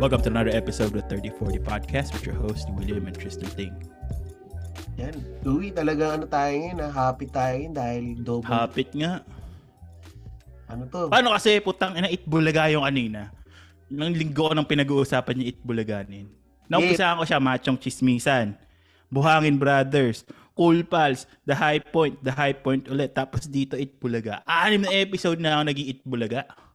[0.00, 3.76] Welcome to another episode of 3040 Podcast with your host, William and Tristan Ting.
[4.96, 5.12] Yan.
[5.44, 6.88] Louie, talaga ano tayo ngayon, ha?
[6.88, 8.48] happy tayo ngayon dahil double.
[8.48, 9.20] Hapit nga.
[10.72, 11.12] Ano to?
[11.12, 13.28] Paano kasi putang ina Itbulaga yung kanina?
[13.92, 16.32] Nang linggo ko nang pinag-uusapan niya Itbulaganin.
[16.64, 18.56] Naumpisahan ko siya machong chismisan.
[19.12, 20.24] Buhangin Brothers,
[20.56, 23.12] Cool Pals, The High Point, The High Point ulit.
[23.12, 24.40] Tapos dito Itbulaga.
[24.48, 26.69] Anim na episode na ako naging Itbulaga.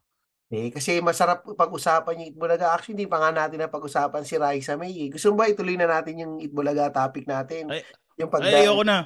[0.48, 2.70] Eh, kasi masarap pag-usapan yung Itbulaga.
[2.70, 4.94] Actually, hindi pa nga natin na pag-usapan si Raisa May.
[4.96, 5.10] eh.
[5.10, 7.66] Gusto mo ba ituloy na natin yung Itbulaga topic natin?
[7.68, 7.82] Ay,
[8.16, 8.98] yung Ay, pagda- ayoko na.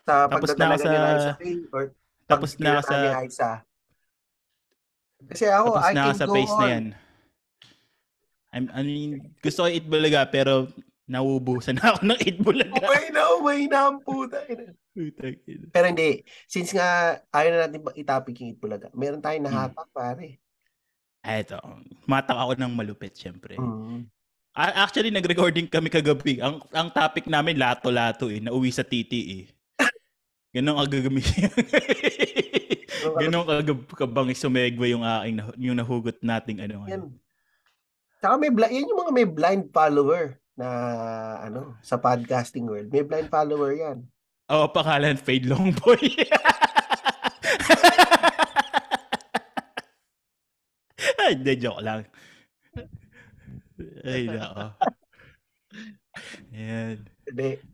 [0.00, 1.82] sa Tapos na ako ni sa- Raisa May or
[2.24, 2.94] Tapos na sa...
[2.94, 3.50] ni Raisa.
[5.26, 6.60] Kasi ako, Tapos I na can sa go face on.
[6.60, 6.86] na yan.
[8.48, 10.70] I'm, I mean, gusto ko Itbulaga pero
[11.04, 12.78] nauubusan na ako ng Itbulaga.
[12.78, 14.38] Umay na, umay na ang puta.
[15.68, 16.10] Pero hindi.
[16.46, 16.88] Since nga
[17.28, 19.50] ayaw na natin itopic yung Itbulaga, meron tayong Hmm.
[19.50, 20.38] nahatak, pare.
[21.26, 21.58] Eto,
[22.06, 23.58] matak ako ng malupit, syempre.
[23.58, 24.06] Mm.
[24.56, 26.38] Actually, nag-recording kami kagabi.
[26.38, 28.38] Ang ang topic namin, lato-lato eh.
[28.38, 29.44] Nauwi sa titi eh.
[30.54, 31.20] Ganon agagami.
[33.20, 36.86] Ganon kagab- kabangis sumegwa yung aking yung nahugot nating ano.
[36.88, 37.04] Yan.
[37.04, 37.06] ano.
[38.22, 40.68] Tsaka may bli- yan yung mga may blind follower na
[41.44, 42.88] ano sa podcasting world.
[42.88, 44.08] May blind follower yan.
[44.48, 46.00] Oo, pangalan Fade Longboy.
[47.76, 47.98] Ay,
[51.34, 52.00] Hindi, joke lang.
[54.04, 54.72] Ay, nako.
[56.52, 56.96] Ayan.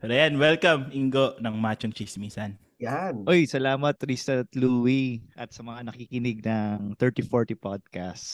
[0.03, 2.59] Pero yan, welcome, Ingo, ng Machong Chismisan.
[2.83, 3.23] Yan.
[3.31, 8.27] Oy, salamat Tristan at Louie at sa mga nakikinig ng 3040 Podcast.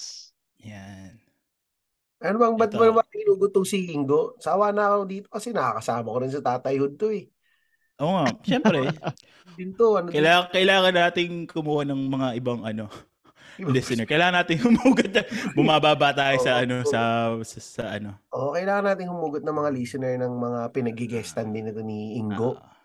[0.64, 1.20] Yan.
[2.18, 4.34] Ano bang ba't mo naman hinugot tong si Ingo?
[4.40, 7.28] Sawa na ako dito kasi nakakasama ko rin sa tatayhood to eh.
[8.00, 8.88] Oo nga, syempre.
[9.58, 12.86] Din to, ano kailangan, kailangan nating kumuha ng mga ibang ano,
[13.56, 14.04] listener.
[14.04, 15.08] Kailangan nating humugot.
[15.08, 16.86] na- Bumababa tayo sa Oo, ano, oo.
[16.86, 17.00] sa,
[17.42, 18.14] sa, sa ano.
[18.30, 22.54] Oo, kailangan nating humugot ng mga listener ng mga pinagigestan din ito ni Ingo.
[22.54, 22.76] Ah.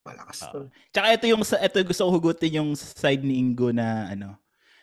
[0.00, 0.50] Malakas Ah.
[0.50, 0.58] to.
[0.90, 4.36] Tsaka ito yung sa- ito gusto ko hugutin yung side ni Ingo na ano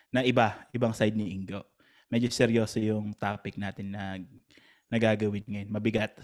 [0.07, 1.61] na iba, ibang side ni Ingo.
[2.07, 4.15] Medyo seryoso yung topic natin na
[4.87, 5.69] nagagawin ngayon.
[5.69, 6.15] Mabigat.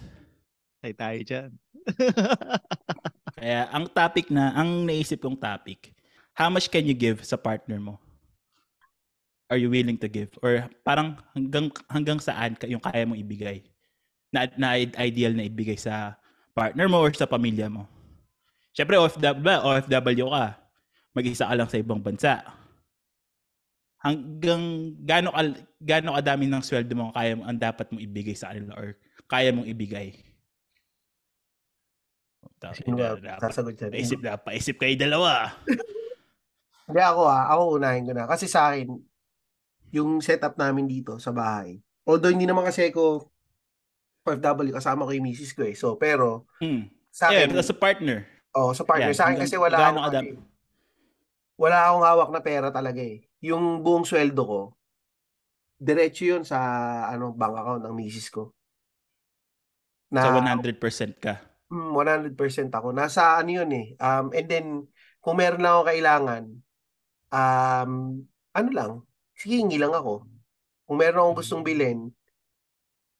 [0.80, 1.48] Tay tayo dyan.
[3.34, 5.92] Kaya ang topic na, ang naisip kong topic,
[6.32, 8.00] how much can you give sa partner mo?
[9.52, 10.32] Are you willing to give?
[10.40, 13.60] Or parang hanggang hanggang saan ka yung kaya mong ibigay?
[14.32, 16.18] Na, na ideal na ibigay sa
[16.56, 17.86] partner mo or sa pamilya mo?
[18.74, 19.46] Siyempre, OFW?
[19.46, 20.46] OFW ka.
[21.14, 22.42] Mag-isa ka lang sa ibang bansa.
[24.02, 25.42] Hanggang gaano ka,
[25.78, 28.98] gaano kadami ng sweldo mo kaya mo, ang dapat mong ibigay sa kanila or
[29.30, 30.18] kaya mong ibigay?
[32.60, 32.72] Ba
[33.48, 33.92] sasagot dyan?
[33.92, 35.52] Paisip na, paisip kayo dalawa.
[36.88, 38.28] Hindi ako ah, ako unahin ko na.
[38.28, 38.92] Kasi sa akin,
[39.94, 43.30] yung setup namin dito sa bahay, although hindi naman kasi ako
[44.24, 45.76] OFW, kasama ko yung misis ko eh.
[45.76, 46.88] So, pero, Hmm.
[47.12, 48.24] sa Yeah, akin, as a partner.
[48.56, 50.28] oh, sa partner, Yan, sa akin kasi wala akong, kadami?
[50.32, 50.52] ano eh,
[51.54, 53.22] wala akong hawak na pera talaga eh.
[53.44, 54.60] Yung buong sweldo ko,
[55.76, 56.58] diretso yun sa
[57.06, 58.56] ano bank account ng misis ko.
[60.08, 61.34] Na, sa 100% ka.
[61.68, 62.88] Mm, 100% ako.
[62.96, 63.86] Nasa ano yun eh.
[64.00, 64.66] Um, and then,
[65.20, 66.42] kung meron lang ako kailangan,
[67.28, 67.92] um,
[68.52, 68.92] ano lang,
[69.34, 70.24] sige, hingi lang ako.
[70.84, 72.12] Kung meron akong gustong bilhin,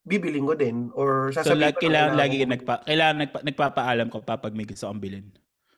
[0.04, 0.76] bibiling ko din.
[0.92, 4.36] Or So, sasabihin lag, ko lang, kailangan kailangan lagi nagpa, kailangan nagpa, nagpapaalam ko pa
[4.36, 5.26] pag may gusto kang bilhin.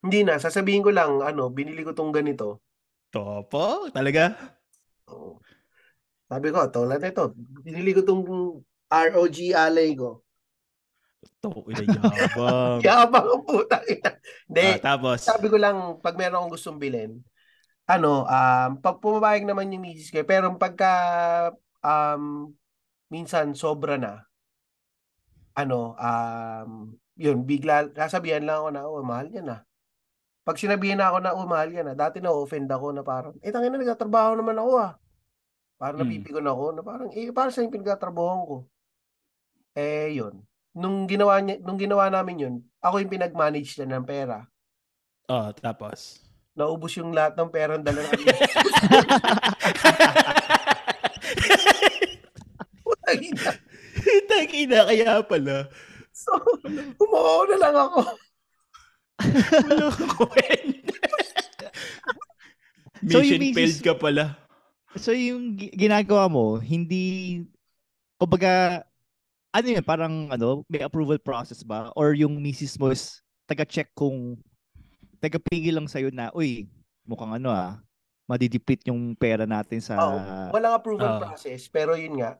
[0.03, 2.63] Hindi na, sasabihin ko lang, ano, binili ko tong ganito.
[3.11, 3.89] Topo?
[3.91, 4.35] Talaga?
[5.11, 5.39] Oo.
[6.27, 7.31] Sabi ko, tulad nito,
[7.63, 8.23] binili ko tong
[8.91, 10.27] ROG alay ko.
[11.43, 12.79] To, ina yabang.
[12.87, 13.79] Yabang ang puta.
[14.47, 17.23] Hindi, Ah, tapos, sabi ko lang, pag meron akong gustong bilhin,
[17.87, 20.93] ano, um, pag pumapayag naman yung misis ko, pero pagka,
[21.83, 22.51] um,
[23.11, 24.27] minsan sobra na,
[25.57, 29.61] ano, um, yun, bigla, sasabihan lang ako na, oh, mahal yan ah.
[30.47, 33.51] Pag sinabihan na ako na, oh, mahal yan ah, dati na-offend ako na parang, eh,
[33.55, 34.93] tangina, nagtatrabaho naman ako ah.
[35.79, 36.09] Parang Hmm.
[36.09, 38.57] napipigon ako na parang, eh, parang sa yung pinagtatrabahoan ko.
[39.77, 40.43] Eh, yun.
[40.77, 42.55] Nung ginawa, niya, nung ginawa namin yun,
[42.85, 44.45] ako yung pinag-manage na ng pera
[45.29, 46.26] oh, tapos.
[46.57, 48.27] Naubos yung lahat ng pera ng dala namin.
[54.03, 54.81] Putang ina.
[54.89, 55.69] Kaya pala.
[56.17, 56.33] so,
[56.97, 58.01] umuo na lang ako.
[60.17, 60.97] Kwenta.
[63.07, 64.25] So, Mission yung misis- failed ka pala.
[64.97, 67.45] So yung gi- ginagawa mo, hindi,
[68.17, 68.81] kumbaga,
[69.53, 71.93] ano yun, parang ano, may approval process ba?
[71.93, 74.41] Or yung misis mo is taga-check kung,
[75.19, 76.69] taga-pigil lang sa'yo na, uy,
[77.05, 77.81] mukhang ano ah,
[78.27, 79.95] madidipit yung pera natin sa...
[79.99, 80.19] Oo.
[80.51, 81.21] Walang approval Ah.
[81.31, 82.39] process, pero yun nga,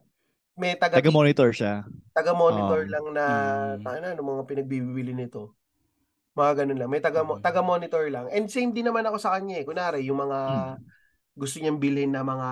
[0.57, 1.85] may taga Taga-monitor siya.
[2.17, 3.25] taga-monitor Um, lang na
[3.77, 3.83] mm.
[3.85, 5.53] tanga na mga pinagbibili nito.
[6.33, 6.89] Mga ganun lang.
[6.89, 7.39] May taga Mm.
[7.45, 8.25] taga-monitor lang.
[8.33, 9.65] And same din naman ako sa kanya eh.
[9.69, 10.39] Kunari, yung mga
[10.77, 10.77] Mm.
[11.37, 12.49] gusto niyang bilhin na mga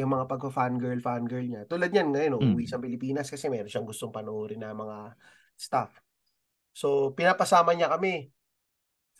[0.00, 1.62] yung mga pagko-fangirl, fangirl niya.
[1.68, 2.40] Tulad niyan ngayon, Mm.
[2.56, 5.12] uuwi sa Pilipinas kasi meron siyang gustong panoorin na mga
[5.60, 5.92] stuff.
[6.72, 8.32] So, pinapasama niya kami.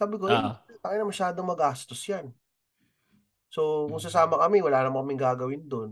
[0.00, 0.56] Sabi ko, eh, Ah.
[0.80, 2.32] tayo na masyadong magastos yan.
[3.52, 5.90] So, kung sasama kami, wala naman kaming gagawin doon.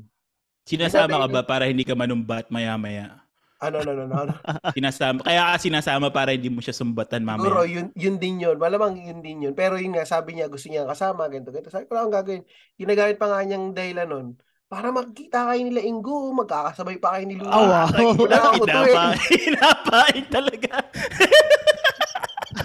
[0.65, 3.21] Sinasama ka ba para hindi ka manumbat maya-maya?
[3.61, 4.33] Ano, ano, ano, ano.
[4.79, 7.69] Sinasama, kaya ka sinasama para hindi mo siya sumbatan Siguro, mamaya.
[7.69, 8.57] yun, yun din yun.
[8.57, 9.53] Malamang yun din yun.
[9.59, 11.69] Pero yun nga, sabi niya, gusto niya kasama, ganito, ganito.
[11.69, 12.47] Sabi ko lang ang gagawin.
[12.79, 14.27] Ginagamit pa nga niyang dahilan nun.
[14.69, 17.51] Para magkita kayo nila Ingo, magkakasabay pa kayo ni Luna.
[17.51, 18.13] Ah, wow.
[18.15, 18.81] Wala ako to
[19.27, 20.73] pinapain talaga.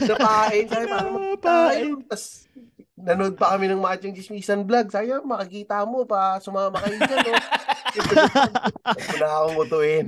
[0.01, 1.89] Napain, sabi, para magkita kayo.
[1.97, 2.07] Napain.
[2.07, 2.23] Tapos,
[3.03, 4.87] nanood pa kami ng Machong Chismisan vlog.
[4.87, 7.35] Sabi, "Ah, makikita mo pa, sumama kayo dyan, no?
[9.13, 10.05] Wala akong mutuin.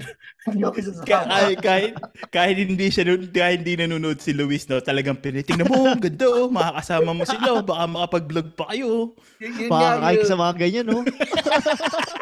[0.47, 1.05] Hindi ako sasama.
[1.05, 1.93] kahit, kahit,
[2.33, 6.49] kahit hindi siya kahit hindi nanonood si Luis no talagang pinitingnan mo ang ganda oh
[6.49, 11.01] makakasama mo sila baka makapag-vlog pa kayo Yun, yun sa mga ganyan, no?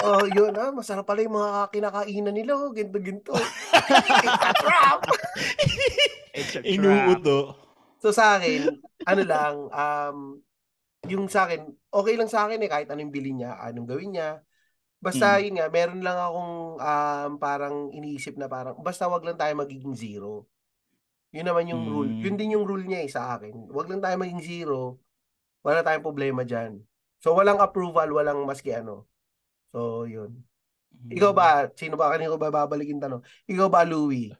[0.03, 3.31] Oh, yun ah, masarap pala yung mga kinakainan nila, oh, ginto ginto.
[3.39, 4.99] It's a trap.
[6.75, 7.55] inuuto
[8.03, 10.42] So sa akin, ano lang, um,
[11.07, 14.39] yung sa akin, okay lang sa akin eh, kahit anong bilhin niya, anong gawin niya.
[15.03, 15.41] Basta Mm.
[15.43, 19.91] yun nga, meron lang akong um, parang iniisip na parang, basta wag lang tayo magiging
[19.99, 20.47] zero.
[21.35, 22.11] Yun naman yung rule.
[22.13, 22.21] Mm.
[22.23, 23.67] Yun din yung rule niya eh sa akin.
[23.73, 25.01] Wag lang tayo maging zero.
[25.65, 26.79] Wala tayong problema dyan.
[27.19, 29.07] So walang approval, walang maski ano.
[29.75, 30.39] So yun.
[31.11, 33.23] Ikaw ba, sino ba, kanino ko ba babalikin tanong?
[33.49, 34.31] Ikaw ba, Louie?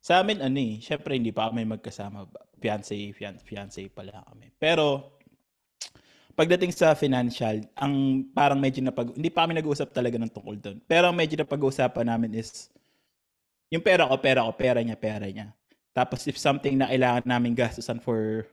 [0.00, 2.28] Sa amin, ano eh, syempre hindi pa kami magkasama.
[2.60, 4.52] Fiancé, fiancé, fiancé pala kami.
[4.60, 5.19] Pero,
[6.34, 9.14] pagdating sa financial, ang parang medyo napag...
[9.14, 10.78] Hindi pa kami nag-uusap talaga ng tungkol doon.
[10.84, 12.70] Pero ang medyo napag-uusapan namin is,
[13.70, 15.54] yung pera ko, pera ko, pera niya, pera niya.
[15.90, 18.46] Tapos if something na kailangan namin gastusan for,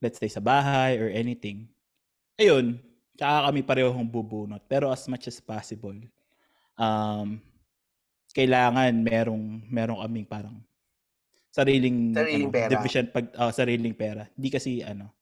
[0.00, 1.68] let's say, sa bahay or anything,
[2.36, 2.76] ayun,
[3.16, 4.60] tsaka kami parehong bubunot.
[4.68, 5.96] Pero as much as possible,
[6.76, 7.40] um,
[8.36, 10.56] kailangan merong merong kaming parang
[11.48, 12.68] sariling Sariling ano, pera.
[12.68, 14.28] division pag ah, sariling pera.
[14.36, 15.15] Hindi kasi ano.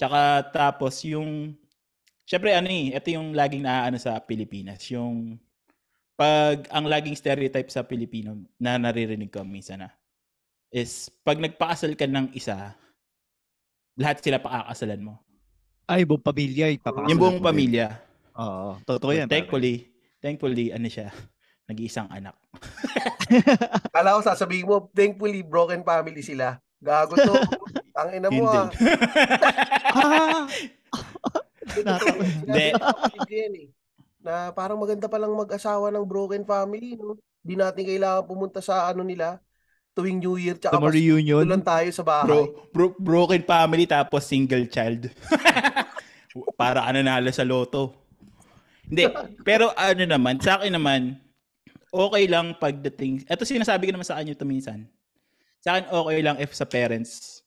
[0.00, 1.60] Tsaka tapos yung
[2.30, 5.34] Syempre ano eh, ito yung laging naaano sa Pilipinas, yung
[6.14, 9.90] pag ang laging stereotype sa Pilipino na naririnig ko minsan na
[10.70, 12.78] is pag nagpakasal ka ng isa,
[13.98, 15.18] lahat sila pakakasalan mo.
[15.90, 16.70] Ay, buong pamilya.
[17.10, 17.98] Yung buong pamilya.
[18.38, 19.26] Oo, totoo yan.
[19.26, 19.90] thankfully,
[20.22, 21.10] thankfully ano siya,
[21.68, 22.38] nag-iisang anak.
[23.98, 26.62] Kala ko sasabihin mo, thankfully, broken family sila.
[26.78, 27.34] Gago to.
[28.00, 28.70] Ang ina mo ah.
[29.90, 30.46] Ah!
[31.70, 32.66] Hindi.
[33.30, 33.68] Eh,
[34.20, 37.16] Na parang maganda palang mag-asawa ng broken family, no?
[37.40, 39.40] Di natin kailangan pumunta sa ano nila
[39.96, 41.48] tuwing New Year tsaka Pasko reunion.
[41.48, 42.28] lang tayo sa bahay.
[42.28, 42.40] Bro,
[42.70, 45.08] bro- broken family tapos single child.
[46.60, 47.96] Para ano nalo sa loto.
[48.86, 49.06] Hindi,
[49.40, 51.14] pero ano naman, sa akin naman,
[51.90, 54.84] okay lang pagdating, eto sinasabi ko naman sa kanya ito minsan.
[55.62, 57.40] Sa akin okay lang if sa parents.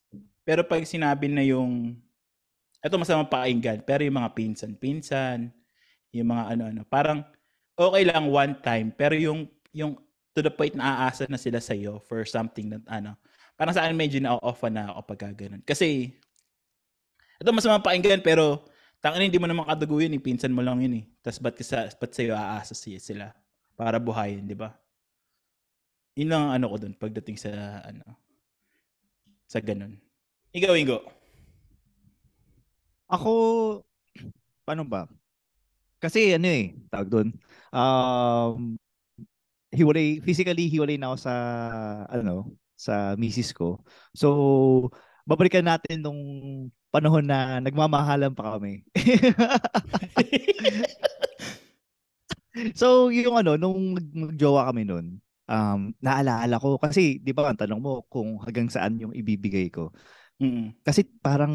[0.43, 1.95] Pero pag sinabi na yung,
[2.83, 5.47] eto masama pakinggan, pero yung mga pinsan-pinsan,
[6.11, 7.23] yung mga ano-ano, parang
[7.79, 9.95] okay lang one time, pero yung, yung
[10.35, 13.15] to the point na aasa na sila sa'yo for something that ano,
[13.55, 15.63] parang sa akin medyo na-off na ako pag ganun.
[15.63, 16.11] Kasi,
[17.39, 18.67] ito masama pakinggan, pero
[18.99, 20.21] tangin hindi mo naman kadugo yun, eh.
[20.21, 21.05] pinsan mo lang yun eh.
[21.23, 23.25] Tapos ba't, ka sa, ba't sa'yo aasa siya sila
[23.79, 24.75] para buhayin, di ba?
[26.19, 27.49] Yun lang ang ano ko dun pagdating sa
[27.81, 28.05] ano,
[29.47, 29.97] sa ganun.
[30.53, 31.22] Ikaw, Ingo.
[33.07, 33.31] Ako,
[34.65, 35.07] paano ba?
[36.03, 37.27] Kasi ano eh, tawag doon.
[37.71, 38.75] Um,
[39.73, 41.33] hiwalay, physically hiwalay na ako sa,
[42.11, 43.81] ano, sa misis ko.
[44.13, 44.91] So,
[45.25, 46.21] babalikan natin nung
[46.93, 48.83] panahon na nagmamahalan pa kami.
[52.79, 55.17] so, yung ano, nung mag- magjowa kami nun,
[55.49, 59.89] um, naalaala ko, kasi, di ba, ang tanong mo kung hanggang saan yung ibibigay ko.
[60.41, 60.73] Mm.
[60.81, 61.53] Kasi parang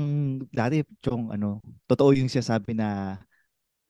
[0.54, 1.58] dati, chong ano,
[1.90, 3.18] totoo yung sinasabi na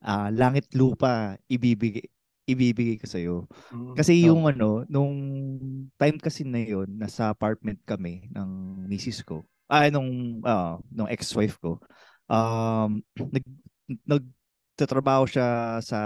[0.00, 2.06] ah, langit lupa ibibigay
[2.48, 3.92] ibibigay ko sa Mm.
[3.92, 5.12] Kasi yung ano, nung
[6.00, 9.44] time kasi na yon nasa apartment kami ng misis ko.
[9.68, 11.76] Ah, nung ah, nung ex-wife ko.
[12.24, 13.44] Um, nag
[14.08, 15.98] nagtatrabaho siya sa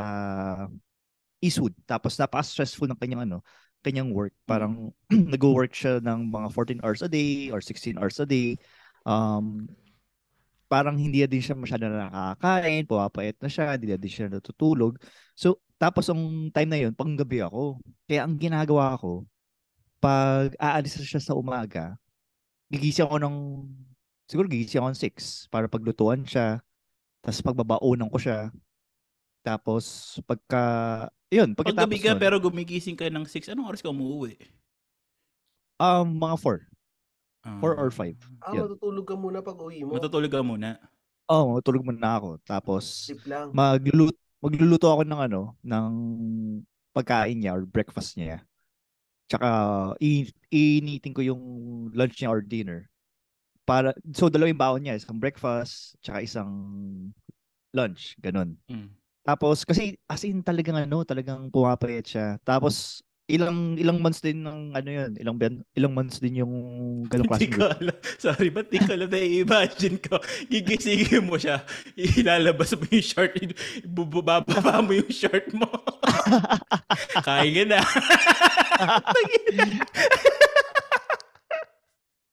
[1.39, 1.75] Eastwood.
[1.87, 3.39] Tapos napaka-stressful ng kanyang ano,
[3.83, 4.35] kanyang work.
[4.47, 4.95] Parang
[5.35, 8.57] nag-work siya ng mga 14 hours a day or 16 hours a day.
[9.05, 9.69] Um,
[10.73, 14.97] parang hindi na din siya masyado nakakain, pumapait na siya, hindi na din siya natutulog.
[15.37, 17.83] So, tapos ang time na yun, panggabi ako.
[18.09, 19.29] Kaya ang ginagawa ko,
[20.01, 22.01] pag aalis na siya sa umaga,
[22.73, 23.37] gigising ako ng,
[24.25, 26.65] siguro gigising ako ng 6 para paglutuan siya.
[27.21, 28.49] Tapos pagbabaonan ko siya.
[29.45, 30.65] Tapos pagka,
[31.33, 34.37] yun, pagkatapos Paggabi ka nun, pero gumigising ka ng 6, anong oras ka umuwi?
[35.81, 36.61] um, mga 4.
[37.43, 37.59] Ah.
[37.59, 38.15] 4 or 5.
[38.45, 38.71] Ah, Yun.
[38.71, 39.99] matutulog ka muna pag uwi mo.
[39.99, 40.79] Matutulog ka muna.
[41.27, 42.39] Oo, oh, tulog muna ako.
[42.47, 43.51] Tapos, lang.
[43.51, 45.91] magluluto, magluluto ako ng ano, ng
[46.95, 48.45] pagkain niya or breakfast niya.
[49.27, 49.49] Tsaka,
[49.99, 51.43] i- initin ko yung
[51.97, 52.87] lunch niya or dinner.
[53.65, 54.99] Para, so, dalawang baon niya.
[54.99, 56.51] Isang breakfast, tsaka isang
[57.73, 58.15] lunch.
[58.21, 58.55] Ganun.
[58.69, 58.93] Mm.
[59.23, 62.27] Tapos, kasi as in talagang ano, talagang pumapayat siya.
[62.43, 65.39] Tapos, ilang ilang months din ng ano yun, ilang
[65.79, 66.53] ilang months din yung
[67.07, 67.97] ganong Hindi klaseng ko alam.
[68.19, 70.19] Sorry, ba't di ko alam na-imagine ko?
[70.51, 71.63] Gigisingin mo siya,
[71.95, 73.33] ilalabas mo yung short,
[73.87, 75.71] bubaba mo yung short mo.
[77.27, 77.81] Kain ka na.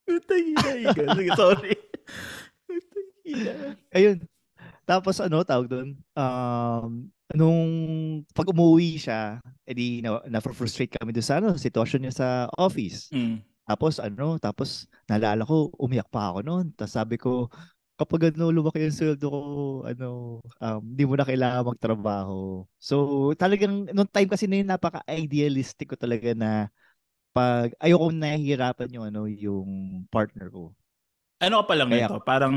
[0.10, 0.90] Utang ina,
[1.38, 1.78] sorry.
[2.66, 3.54] Utang ina.
[3.94, 4.18] Ayun.
[4.90, 5.90] Tapos ano tawag doon?
[6.18, 7.62] Um, nung
[8.34, 9.38] pag umuwi siya,
[9.70, 12.28] edi na, na-frustrate kami doon sa ano, sitwasyon niya sa
[12.58, 13.14] office.
[13.14, 13.46] Mm.
[13.70, 16.66] Tapos ano, tapos naalala ko, umiyak pa ako noon.
[16.74, 17.54] Tapos sabi ko,
[18.02, 19.40] kapag ano, lumaki yung sweldo ko,
[19.86, 22.66] ano, um, di mo na kailangan magtrabaho.
[22.82, 26.74] So, talagang, nung time kasi na yun, napaka-idealistic ko talaga na
[27.30, 29.70] pag ayoko nahihirapan yung ano, yung
[30.10, 30.74] partner ko.
[31.44, 32.18] Ano ka pa lang Kaya- nito?
[32.26, 32.56] Parang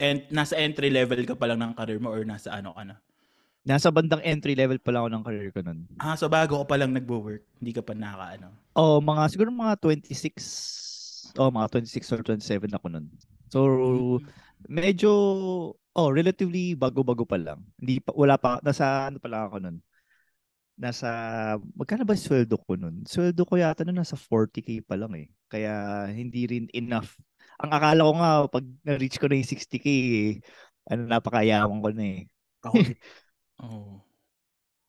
[0.00, 2.96] and, nasa entry level ka pa lang ng career mo or nasa ano ka na?
[3.66, 5.90] Nasa bandang entry level pa lang ako ng career ko nun.
[5.98, 8.48] Ah, so bago ka pa lang nagwo-work, hindi ka pa naka ano.
[8.78, 13.06] Oh, mga siguro mga 26 oh, mga 26 or 27 ako nun.
[13.50, 13.60] So,
[14.70, 15.10] medyo
[15.74, 17.64] oh, relatively bago-bago pa lang.
[17.80, 19.76] Hindi pa wala pa nasa ano pa lang ako nun.
[20.76, 21.08] Nasa
[21.72, 23.02] magkano ba sweldo ko nun?
[23.08, 25.26] Sweldo ko yata nun nasa 40k pa lang eh.
[25.48, 27.16] Kaya hindi rin enough.
[27.62, 30.30] Ang akala ko nga pag na-reach ko na yung 60k eh,
[30.92, 32.20] ano napakayaman ko na eh.
[32.64, 32.96] Ako din.
[33.56, 34.04] Oh.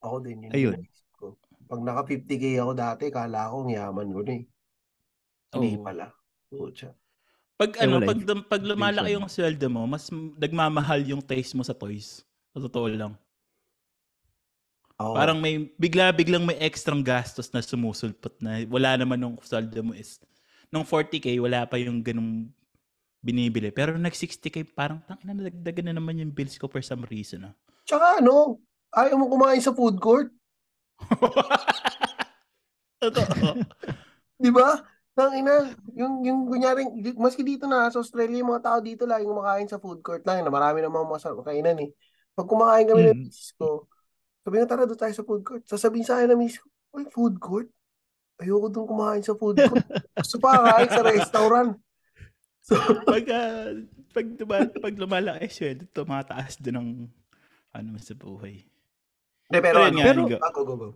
[0.04, 0.44] Ako din.
[0.44, 0.78] Yun Ayun.
[1.16, 1.40] ko.
[1.72, 4.44] Pag naka 50k ako dati, kala ko ang yaman ko na eh.
[5.56, 5.84] Hindi Oo.
[5.88, 6.06] pala.
[6.52, 6.92] Pucha.
[7.58, 8.20] Pag Eh, ano, pag
[8.52, 12.22] pag lumalaki yung sweldo mo, mas nagmamahal yung taste mo sa toys.
[12.54, 13.14] Sa totoo lang.
[14.98, 19.94] Ako, Parang may bigla-biglang may extrang gastos na sumusulpot na wala naman nung sweldo mo
[19.94, 20.18] is
[20.72, 22.52] nung 40k wala pa yung ganung
[23.24, 23.74] binibili.
[23.74, 27.50] Pero nag 60k parang tangina nadagdagan na naman yung bills ko for some reason.
[27.50, 27.54] Ah.
[27.88, 28.60] Tsaka ano,
[28.96, 30.32] ayaw mo kumain sa food court.
[33.04, 33.62] Totoo.
[34.44, 34.80] Di ba?
[35.18, 39.34] Nang ina, yung, yung kunyaring, maski dito na sa Australia, yung mga tao dito laging
[39.34, 41.90] kumakain sa food court lang, na marami namang masarap kainan eh.
[42.38, 43.22] Pag kumakain kami ng Mm.
[43.26, 43.90] misis ko,
[44.46, 45.66] sabi nga, tara doon tayo sa food court.
[45.66, 46.70] Sasabihin sa akin ng misis ko,
[47.10, 47.70] food court?
[48.38, 49.82] Ayoko doon kumain sa food court.
[50.14, 51.72] Gusto pa kain sa restaurant.
[52.62, 52.78] So,
[53.10, 53.74] pag ah,
[54.14, 56.90] pag, duma- pag lumalaki sweldo, tumataas din ng
[57.74, 58.62] ano sa buhay.
[59.48, 60.38] Hindi, pero, Pero ano, nga, pero- Nigo.
[60.38, 60.90] ah, go, go, go.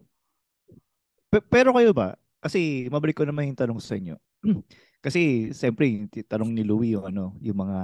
[1.31, 2.13] Pe- pero kayo ba?
[2.43, 4.17] Kasi mabalik ko naman yung tanong sa inyo.
[5.05, 7.79] Kasi siyempre yung tanong ni Louie yung ano, yung mga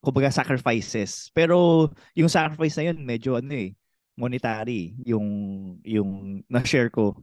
[0.00, 1.28] kumbaga sacrifices.
[1.30, 1.86] Pero
[2.16, 3.76] yung sacrifice na yun medyo ano eh,
[4.16, 5.26] monetary yung
[5.84, 7.14] yung na-share ko.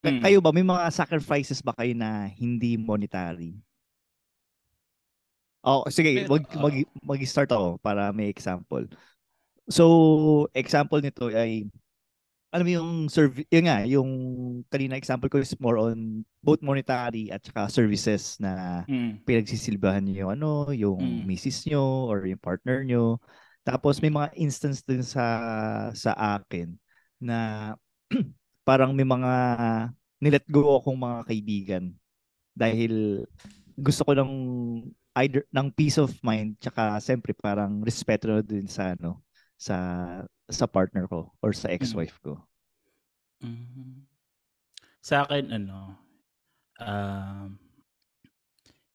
[0.00, 0.24] Mm.
[0.24, 3.52] Kayo ba may mga sacrifices ba kayo na hindi monetary?
[5.60, 6.60] Oh, sige, Pero, mag, ah.
[6.64, 8.88] mag, mag-start ako para may example.
[9.68, 11.68] So, example nito ay
[12.50, 14.10] alam mo yung serv yun nga, yung
[14.72, 19.22] kanina example ko is more on both monetary at saka services na Mm.
[19.22, 21.28] pinagsisilbahan niyo yung ano, yung Mm.
[21.28, 23.20] misis nyo or yung partner nyo.
[23.62, 25.22] Tapos may mga instance din sa
[25.92, 26.72] sa akin
[27.20, 27.76] na
[28.70, 29.32] parang may mga
[30.22, 31.84] nilet go akong mga kaibigan
[32.54, 33.26] dahil
[33.74, 34.32] gusto ko ng
[35.18, 39.18] either ng peace of mind tsaka siyempre parang respeto na din sa ano
[39.58, 39.76] sa
[40.46, 42.38] sa partner ko or sa ex-wife ko.
[43.42, 44.06] Mhm.
[45.00, 45.96] Sa akin, ano,
[46.76, 47.56] um,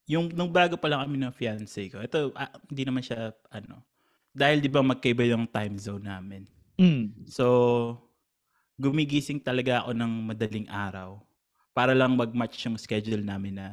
[0.06, 3.82] yung nung bago pa lang kami ng fiancé ko, ito, ah, hindi naman siya, ano,
[4.30, 6.46] dahil di ba magkaiba yung time zone namin.
[6.78, 7.26] Mm.
[7.26, 7.46] So,
[8.80, 11.20] gumigising talaga ako ng madaling araw
[11.76, 13.68] para lang mag-match yung schedule namin na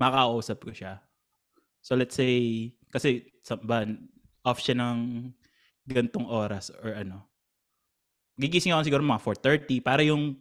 [0.00, 1.00] makausap ko siya.
[1.84, 3.84] So, let's say, kasi sa ba,
[4.44, 5.30] off siya ng
[5.88, 7.28] gantong oras or ano.
[8.38, 10.34] Gigising ako siguro mga 4.30 para yung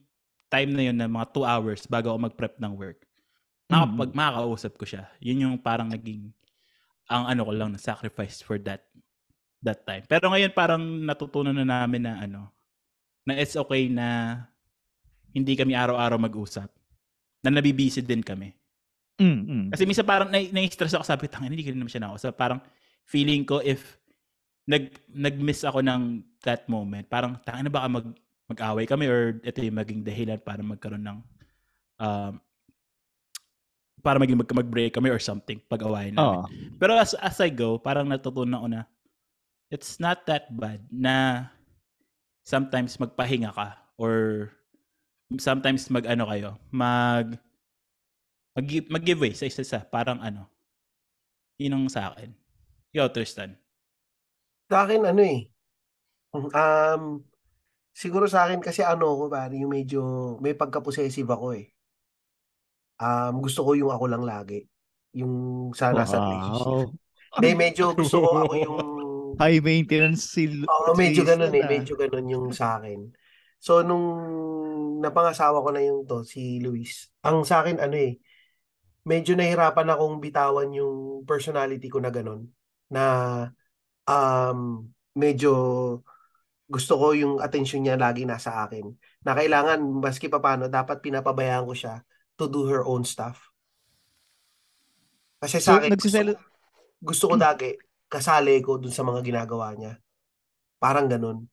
[0.50, 3.06] time na yun na mga 2 hours bago ako mag-prep ng work.
[3.70, 4.18] Makapag, Mm.
[4.18, 5.10] makakausap ko siya.
[5.24, 6.32] Yun yung parang naging
[7.10, 8.88] ang ano ko lang na sacrifice for that
[9.66, 10.06] that time.
[10.08, 12.53] Pero ngayon parang natutunan na namin na ano
[13.24, 14.40] na it's okay na
[15.34, 16.70] hindi kami araw-araw mag-usap.
[17.44, 18.54] Na nabibisi din kami.
[19.18, 19.66] Mm, mm.
[19.74, 22.34] Kasi minsan parang na- na-stress ako sabi, tangin, hindi ko rin naman siya nakausap.
[22.38, 22.60] Parang
[23.06, 24.00] feeling ko if
[24.64, 28.08] nag nag-miss ako ng that moment, parang tangin na baka mag
[28.48, 31.20] mag-away kami or ito yung maging dahilan para magkaroon ng
[32.00, 32.34] um,
[34.04, 36.44] para maging mag, mag-break kami or something pag-awayan namin.
[36.44, 36.48] Oo.
[36.76, 38.82] Pero as, as I go, parang natutunan ko na
[39.72, 41.48] it's not that bad na
[42.44, 44.48] sometimes magpahinga ka or
[45.40, 47.40] sometimes mag-ano kayo, mag
[48.54, 49.82] mag, mag-give way sa isa-isa.
[49.88, 50.46] Parang ano,
[51.58, 52.34] yun ang sa akin.
[52.94, 53.58] Ikaw, Tristan.
[54.70, 55.50] Sa akin, ano eh.
[56.34, 57.26] Um,
[57.94, 61.74] siguro sa akin kasi ano ko, pare, yung medyo, may pagka-possessive ako eh.
[63.02, 64.70] Um, gusto ko yung ako lang lagi.
[65.18, 66.94] Yung sa nasa relationship.
[66.94, 66.94] Wow.
[67.34, 68.78] Hindi, medyo gusto ko ako yung
[69.38, 71.66] High maintenance si Oo, medyo si ganun eh.
[71.66, 73.10] Medyo ganun yung sa akin.
[73.64, 74.08] So, nung
[75.00, 78.20] napangasawa ko na yung to, si Luis, ang sa akin, ano eh,
[79.08, 82.52] medyo nahirapan akong bitawan yung personality ko na ganun.
[82.92, 83.04] Na,
[84.08, 85.52] um, medyo
[86.68, 88.92] gusto ko yung attention niya lagi nasa akin.
[89.24, 92.04] Na kailangan, maski pa paano, dapat pinapabayaan ko siya
[92.36, 93.52] to do her own stuff.
[95.40, 96.40] Kasi So, sa akin, gusto, nagsiselo-
[97.04, 97.76] gusto ko lagi,
[98.14, 99.98] kasali ko dun sa mga ginagawa niya.
[100.78, 101.50] Parang ganun.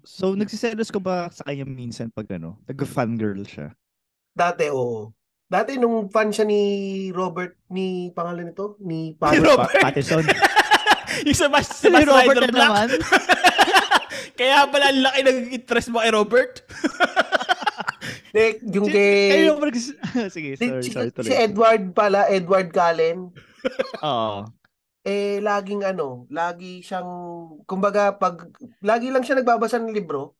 [0.00, 3.76] So, nagsiselos ka ba sa kanya minsan pag ano, nag-fangirl siya?
[4.32, 5.12] Dati, oo.
[5.44, 6.60] Dati nung fan siya ni
[7.10, 8.80] Robert, ni pangalan nito?
[8.80, 9.44] Ni Ni Pablo.
[9.54, 9.68] Robert.
[9.70, 10.24] Pa- Patterson.
[11.20, 12.68] yung sa Bas Si Bas Robert Rider na Black.
[12.70, 12.88] naman.
[14.38, 16.52] Kaya pala ang laki ng interest mo kay Robert.
[18.28, 19.12] Hindi, yung Si- kay...
[19.34, 19.98] Kayo ba nagsis-
[20.30, 21.08] Sige, si, sorry, si, sorry.
[21.08, 21.32] si Tuloy.
[21.34, 23.32] Edward pala, Edward Cullen,
[24.00, 24.48] Oo.
[25.06, 27.08] Eh, laging ano, lagi siyang,
[27.64, 28.50] kumbaga, pag,
[28.82, 30.34] lagi lang siya nagbabasa ng libro,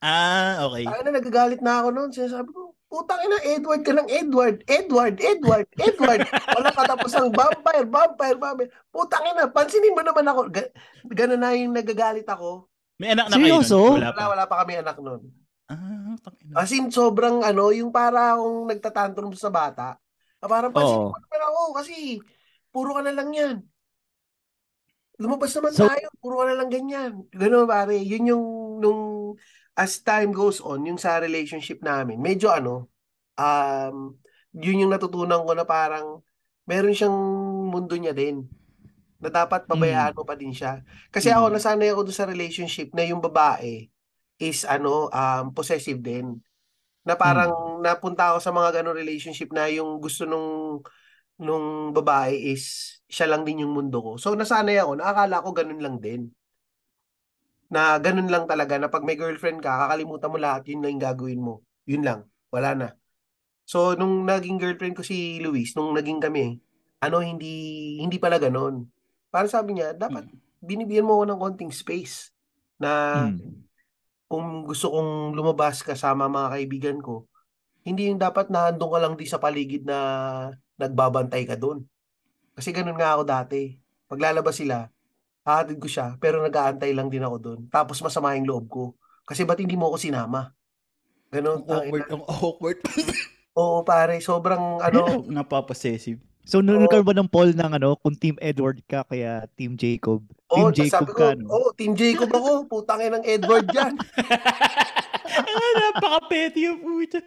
[0.00, 0.86] ah, okay.
[0.86, 2.10] ay na, nagagalit na ako noon.
[2.14, 6.20] Sinasabi ko, putang ina, Edward ka ng Edward, Edward, Edward, Edward.
[6.56, 8.72] Wala katapos ang vampire, vampire, vampire.
[8.88, 10.40] Putang ina, pansinin mo naman ako.
[10.48, 10.72] Ga-
[11.04, 12.66] Ganun na yung nagagalit ako.
[12.98, 13.78] May anak na kayo Seryoso?
[13.78, 14.02] nun?
[14.02, 14.16] Wala pa.
[14.16, 15.22] Wala, wala pa kami anak noon.
[15.68, 16.54] Ah, tangina.
[16.56, 20.00] As in, sobrang ano, yung para akong nagtatantrum sa bata.
[20.40, 21.12] Ah, parang pansin Oo.
[21.12, 21.94] mo naman ako kasi
[22.70, 23.56] puro ka na lang yan.
[25.18, 27.26] Lumabas naman So- tayo, puro ka na lang ganyan.
[27.34, 28.44] Ganun pare, yun yung
[28.78, 29.34] nung
[29.74, 32.86] as time goes on, yung sa relationship namin, medyo ano,
[33.34, 34.14] um,
[34.54, 36.22] yun yung natutunan ko na parang
[36.66, 37.14] meron siyang
[37.70, 38.46] mundo niya din
[39.18, 40.82] na dapat pabayaan mo pa din siya.
[41.10, 41.54] Kasi ako, Mm.
[41.58, 43.90] nasanay ako doon sa relationship na yung babae
[44.38, 46.38] is ano, um, possessive din.
[47.02, 50.78] Na parang napunta ako sa mga ganong relationship na yung gusto nung
[51.38, 54.10] nung babae is siya lang din yung mundo ko.
[54.18, 56.22] So nasanay ako, nakakala ko ganun lang din.
[57.68, 61.04] Na ganun lang talaga na pag may girlfriend ka, kakalimutan mo lahat, yun lang yung
[61.04, 61.54] gagawin mo.
[61.88, 62.20] Yun lang,
[62.50, 62.88] wala na.
[63.68, 66.58] So nung naging girlfriend ko si Luis, nung naging kami,
[67.00, 68.88] ano hindi hindi pala ganun.
[69.30, 70.26] Para sabi niya, dapat
[70.58, 72.32] binibigyan mo ako ng konting space
[72.80, 72.90] na
[73.30, 73.68] Mm.
[74.28, 77.28] kung gusto kong lumabas kasama mga kaibigan ko,
[77.84, 79.98] hindi yung dapat na andun ka lang di sa paligid na
[80.78, 81.84] nagbabantay ka doon.
[82.54, 83.76] Kasi ganun nga ako dati.
[84.08, 84.88] Paglalabas sila,
[85.44, 87.60] hahatid ko siya, pero nag-aantay lang din ako doon.
[87.68, 88.84] Tapos masama yung loob ko.
[89.28, 90.54] Kasi ba't hindi mo ako sinama?
[91.28, 91.60] Ganun.
[91.68, 92.78] ang awkward, ang awkward.
[93.60, 94.22] Oo, pare.
[94.24, 96.22] Sobrang, ano, Napapossessive.
[96.48, 96.88] So, nung Oo.
[96.88, 100.24] nagkaroon ba ng poll ng ano, kung Team Edward ka, kaya Team Jacob?
[100.48, 101.44] Team oh, Jacob sabi ko, ka, no?
[101.52, 102.64] oh, Team Jacob ako.
[102.64, 103.92] Putangin ng Edward dyan.
[105.78, 107.18] napaka-petty yung puta.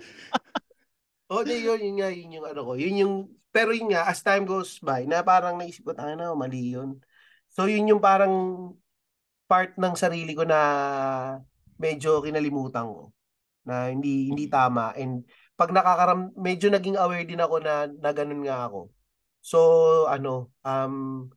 [1.31, 2.73] Oo, di, yun, yun nga, yun yung ano ko.
[2.75, 3.13] Yun yung,
[3.55, 6.99] pero yun nga, as time goes by, na parang naisip ko, tanga na, mali yun.
[7.55, 8.31] So, yun yung parang
[9.47, 10.59] part ng sarili ko na
[11.79, 13.11] medyo kinalimutan ko.
[13.67, 14.93] Na hindi hindi tama.
[14.97, 15.25] And
[15.59, 18.89] pag nakakaram, medyo naging aware din ako na, na ganun nga ako.
[19.41, 19.59] So,
[20.09, 21.27] ano, um,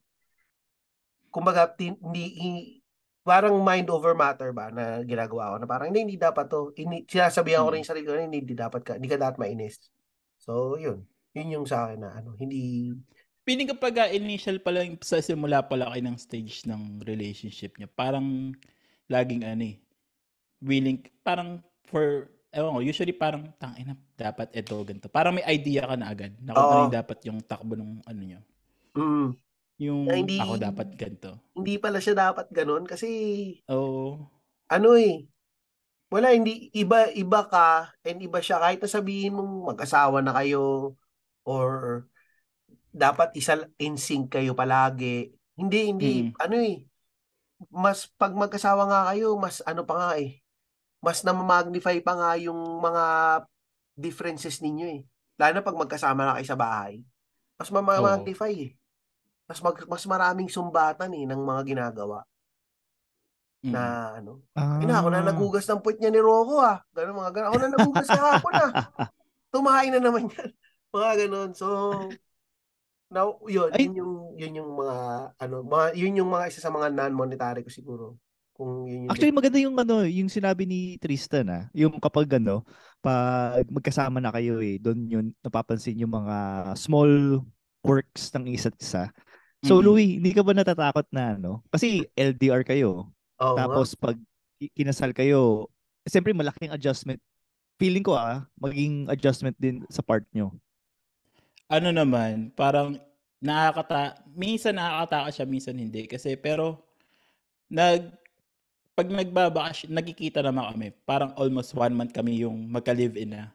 [1.33, 2.74] kumbaga, tin- hindi, hi-
[3.25, 6.69] parang mind over matter ba na ginagawa ko na parang hindi, hindi dapat to.
[6.77, 9.41] Hindi, sinasabihan ko rin yung sarili ko na hindi, hindi dapat ka, hindi ka dapat
[9.41, 9.81] mainis.
[10.37, 11.03] So, yun.
[11.33, 12.93] Yun yung sa akin na ano, hindi,
[13.45, 17.85] Piling kapag initial pa lang, sa simula pa lang kayo ng stage ng relationship niya,
[17.85, 18.57] parang
[19.05, 19.77] laging ano eh,
[20.65, 25.13] willing, parang for, ewan ko, usually parang, tangina, dapat ito, ganito.
[25.13, 28.21] Parang may idea ka na agad, na kung ano yung dapat yung takbo ng ano
[28.25, 28.41] niya.
[28.97, 29.27] mm,
[29.75, 31.31] Yung Na hindi- ako dapat ganito.
[31.51, 33.07] hindi pala siya dapat ganun kasi
[33.67, 34.23] Oh,
[34.71, 35.27] ano eh,
[36.07, 40.95] wala, hindi, iba, iba ka, and iba siya, kahit na sabihin mong mag-asawa na kayo,
[41.43, 42.03] or
[42.95, 45.35] dapat isa in sync kayo palagi.
[45.59, 46.39] Hindi, hindi, Mm.
[46.39, 46.87] ano eh,
[47.71, 50.39] mas pag magkasawa nga kayo, mas ano pa nga eh.
[51.03, 53.03] Mas na-magnify pa nga yung mga
[53.95, 55.01] differences ninyo eh.
[55.39, 57.03] Lalo na pag magkasama na kayo sa bahay.
[57.59, 58.71] Mas ma-magnify eh.
[59.45, 62.25] Mas mag, mas maraming sumbatan eh ng mga ginagawa
[63.65, 63.73] Mm.
[63.73, 63.81] na
[64.21, 64.45] ano.
[64.53, 64.77] Ah.
[64.77, 66.85] Ina, ako na nagugas ng puwet niya ni Rocco ah.
[66.93, 67.47] Ganun mga ganun.
[67.49, 68.69] Ako na nagugas kahapon ah.
[69.53, 70.49] Tumahay na naman yan.
[70.95, 71.49] Mga ganun.
[71.51, 71.67] So,
[73.11, 73.89] now, yun, Ay.
[73.89, 74.95] yun yung, yun yung mga,
[75.43, 78.05] ano, mga, yun yung mga isa sa mga non-monetary ko siguro.
[78.55, 81.63] Kung yun yung, Actually, maganda yung ano, yung sinabi ni Tristan ah.
[81.75, 82.63] Yung kapag ano,
[83.03, 86.35] pag magkasama na kayo eh, doon yun napapansin yung mga
[86.79, 87.43] small
[87.83, 89.11] quirks ng isa't isa.
[89.65, 89.85] So, Mm-mm.
[89.89, 91.65] Louie, hindi ka ba natatakot na ano?
[91.73, 93.09] Kasi LDR kayo.
[93.41, 93.57] Nga.
[93.57, 94.15] Tapos pag
[94.61, 95.67] ki- kinasal kayo,
[96.05, 97.19] siyempre malaking adjustment.
[97.81, 100.53] Feeling ko ah, maging adjustment din sa part nyo.
[101.65, 102.97] ano naman, parang
[103.41, 106.81] nakakata minsan nakakataka siya, minsan hindi kasi pero
[107.69, 108.13] nag
[108.95, 110.87] pag nagbabakasyon, nagkikita naman kami.
[111.03, 113.51] Parang almost one month kami yung magka-live-in na.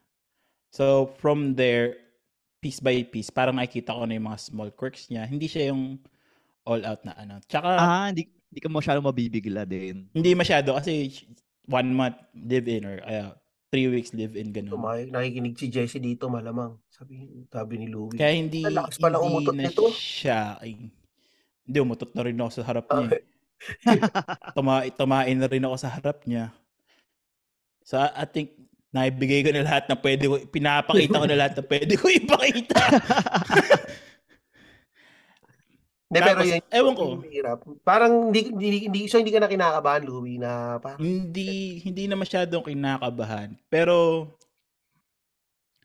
[0.68, 1.96] So, from there,
[2.60, 5.24] piece by piece, parang nakikita ko na yung mga small quirks niya.
[5.24, 5.96] Hindi siya yung
[6.62, 7.40] all out na ano.
[7.42, 10.06] Tsaka, Ah, hindi, hindi ka masyadong mabibigla din.
[10.12, 11.08] hindi masyado kasi
[11.64, 13.32] one month live-in or kaya
[13.70, 14.76] three weeks live-in, ganun.
[14.76, 16.76] Tumay, nakikinig si Jesse dito malamang.
[16.90, 18.18] Sabi, sabi ni Louie.
[18.18, 19.84] Kaya hindi, Ang lakas pala hindi umutot na nito.
[19.88, 20.60] siya.
[20.60, 20.76] Ay,
[21.64, 23.08] hindi, umutot na rin ako sa harap niya.
[23.14, 23.24] Eh.
[24.52, 26.52] Tuma, tumain na rin ako sa harap niya.
[27.80, 28.52] So, I think,
[28.90, 32.82] naibigay ko na lahat na pwede ko, pinapakita ko na lahat na pwede ko ipakita.
[36.10, 37.04] Hindi, pero yun, ewan ko.
[37.22, 37.62] hirap.
[37.86, 42.18] Parang hindi, hindi, hindi, so hindi ka na kinakabahan, Louie, na parang, hindi, hindi na
[42.18, 43.54] masyadong kinakabahan.
[43.70, 44.26] Pero,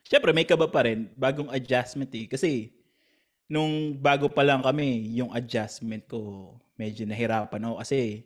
[0.01, 1.13] syempre, may kaba pa rin.
[1.13, 2.25] Bagong adjustment eh.
[2.25, 2.73] Kasi,
[3.45, 7.85] nung bago pa lang kami, yung adjustment ko, medyo nahirapan ako.
[7.85, 8.25] Kasi,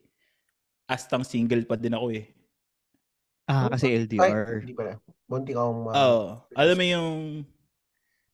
[0.87, 2.31] astang single pa din ako eh.
[3.49, 4.61] Ah, kasi ay, LDR.
[4.61, 5.01] hindi pala.
[5.25, 6.21] Bunti ka akong, Oo.
[6.53, 7.09] Alam mo yung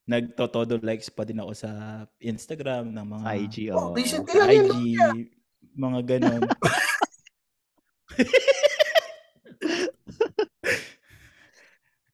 [0.05, 1.71] nagtotodo likes pa din ako sa
[2.19, 3.95] Instagram ng mga IG, Oh, oh.
[3.95, 5.31] recent lang yan, IG,
[5.73, 6.43] mga ganon.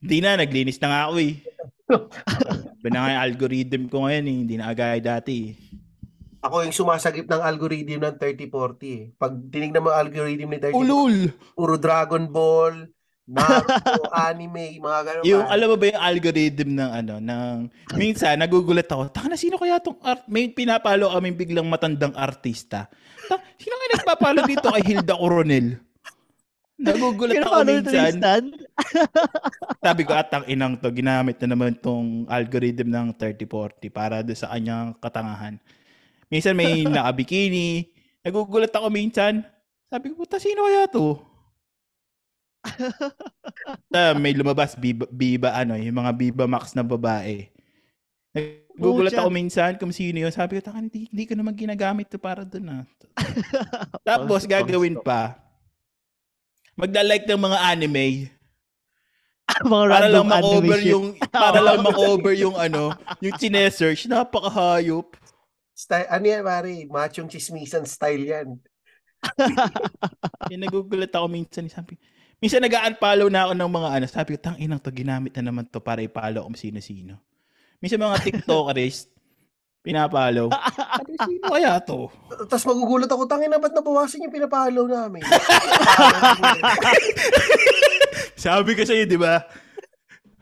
[0.02, 1.34] Hindi na, naglinis na nga ako eh.
[2.82, 4.38] Iba na nga yung algorithm ko ngayon eh.
[4.42, 5.54] Hindi na agaya dati eh.
[6.42, 9.04] Ako yung sumasagip ng algorithm ng 3040 eh.
[9.14, 11.16] Pag tinignan mo ang algorithm ni 3040, Ulul!
[11.54, 12.90] puro Dragon Ball,
[13.30, 15.24] Naruto, anime, mga ganun.
[15.24, 15.54] Yung, pa.
[15.54, 17.56] alam mo ba yung algorithm ng ano, ng,
[17.94, 22.90] minsan, nagugulat ako, taka na, sino kaya tong art, may pinapalo kami biglang matandang artista.
[23.30, 25.78] Ta, sino kaya nagpapalo dito kay Hilda Coronel?
[26.82, 28.18] Nagugulat ako minsan.
[29.86, 34.50] Sabi ko, atang inang to, ginamit na naman tong algorithm ng 3040 para do sa
[34.50, 35.62] kanyang katangahan.
[36.32, 37.92] Minsan may nakabikini.
[38.24, 39.44] Nagugulat ako minsan.
[39.92, 41.20] Sabi ko, puta, sino kaya to?
[43.92, 47.52] Ah, may lumabas, Biba, Biba, ano, yung mga Biba Max na babae.
[48.32, 50.32] Nagugulat ako minsan kung sino yun.
[50.32, 52.84] Sabi ko, taka, hindi, hindi ko naman ginagamit to para doon ah.
[54.08, 55.38] Tapos, gagawin pa,
[56.80, 58.06] magda-like ng mga anime.
[59.68, 60.92] mga para lang ma-cover anime shit.
[60.96, 65.21] yung para lang ma-cover yung ano, yung chinesearch, napakahayop.
[65.82, 66.86] Style, ano yan, pare?
[66.86, 68.62] Machong chismisan style yan.
[70.52, 71.96] Eh, nagugulat ako minsan, sabi,
[72.44, 75.64] minsan nag-unfollow na ako ng mga ano, sabi ko, tang inang to, ginamit na naman
[75.64, 77.16] to para i-follow kung sino-sino.
[77.80, 79.08] Minsan mga TikTokers,
[79.86, 80.52] pinapollow.
[80.52, 82.12] Sabi, sino kaya to?
[82.52, 85.24] Tapos magugulat ako, tangin na ba't nabawasan yung pinapalo namin?
[88.44, 89.48] Sabi ko sa'yo, di ba?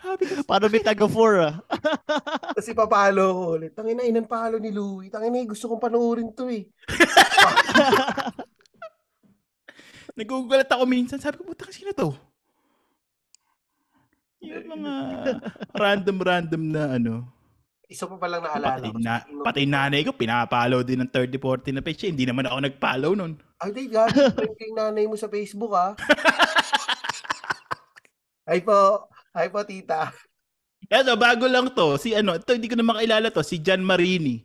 [0.10, 1.62] Sabi ko, Paano may taga 4 ah?
[2.58, 3.78] Tapos ipapalo ko ulit.
[3.78, 5.14] Tangin na, inan palo ni Louie.
[5.14, 6.66] Tangin na, gusto kong panoorin to eh.
[10.18, 12.10] nagugulat ako minsan, sabi ko, puta, sino to?
[14.42, 14.94] Yung mga
[15.86, 17.14] random-random na ano,
[17.90, 18.98] Isa pa palang naalala Pati, ko.
[19.02, 22.06] na, pati nanay ko, pinapollow din ng 30-40 na page.
[22.06, 23.34] Hindi naman ako nag-follow nun.
[23.58, 25.98] Ay, di, friend ko yung nanay mo sa Facebook, ha?
[28.50, 29.10] Ay po.
[29.34, 30.10] Ay po, tita.
[30.90, 32.00] Eto, bago lang to.
[32.02, 33.46] Si ano, ito hindi ko na makilala to.
[33.46, 34.42] Si John Marini.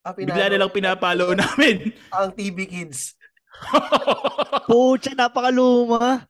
[0.00, 1.92] Ah, Bigla na lang pinapollow namin.
[2.14, 3.18] Ang TV Kids.
[4.70, 6.24] Pucha, napakaluma.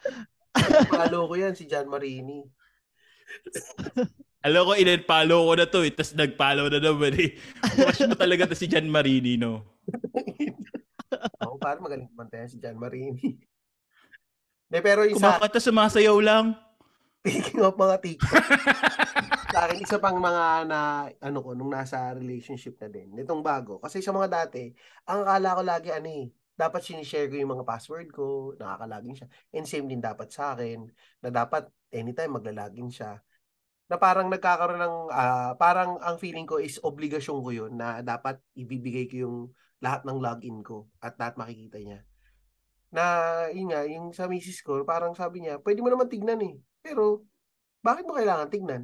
[0.90, 2.42] Palo ko yan, si John Marini.
[4.46, 5.92] Alam ko, in-follow ko na to eh.
[5.92, 7.30] Tapos nag-follow na naman eh.
[7.76, 9.76] Crush mo talaga to si John Marini, no?
[11.44, 13.36] Ako, parang magaling kumanta si John Marini.
[14.70, 16.56] De, pero yung sa Kumakanta, sumasayaw lang.
[17.20, 18.44] Speaking of mga TikTok,
[19.52, 20.80] sa akin, isa pang mga na,
[21.20, 23.76] ano ko, nung nasa relationship na din, nitong bago.
[23.76, 24.72] Kasi sa mga dati,
[25.04, 29.28] ang akala ko lagi, ano eh, dapat sinishare ko yung mga password ko, nakakalagin siya.
[29.52, 30.88] And same din dapat sa akin,
[31.20, 33.20] na dapat anytime maglalagin siya.
[33.92, 38.40] Na parang nagkakaroon ng, ah, parang ang feeling ko is obligasyon ko yun na dapat
[38.56, 39.38] ibibigay ko yung
[39.84, 42.00] lahat ng login ko at lahat makikita niya.
[42.90, 43.04] Na,
[43.52, 46.56] yun nga, yung sa misis ko, parang sabi niya, pwede mo naman tignan eh.
[46.80, 47.24] Pero,
[47.84, 48.82] bakit mo kailangan tignan?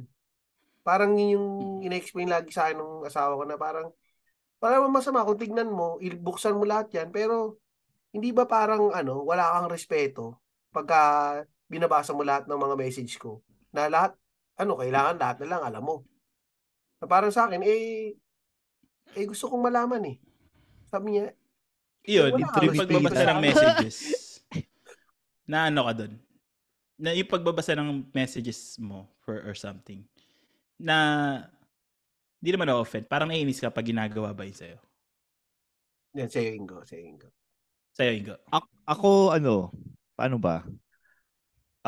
[0.81, 1.47] Parang yun yung
[1.83, 3.87] ina-explain lagi sa akin ng asawa ko na parang,
[4.57, 7.61] wala naman masama kung tignan mo, ibuksan mo lahat yan, pero
[8.15, 10.41] hindi ba parang ano, wala kang respeto
[10.73, 14.15] pagka binabasa mo lahat ng mga message ko na lahat,
[14.57, 15.95] ano, kailangan lahat na lang alam mo.
[16.97, 18.15] Na parang sa akin, eh,
[19.13, 20.17] eh gusto kong malaman eh.
[20.87, 21.35] Sabi niya,
[22.07, 23.97] Yun, Wala yung kang pagbabasa ng messages.
[25.51, 26.13] na ano ka doon?
[26.97, 30.01] Na yung pagbabasa ng messages mo for or something.
[30.81, 30.97] Na
[32.41, 33.09] hindi naman na-offend.
[33.09, 34.77] Parang naiinis ka pag ginagawa ba yun sa'yo?
[36.17, 37.29] yan, sa'yo, Ingo, sa'yo, Ingo.
[37.93, 38.35] Sa'yo, Ingo.
[38.49, 39.69] A- ako, ano,
[40.17, 40.65] paano ba?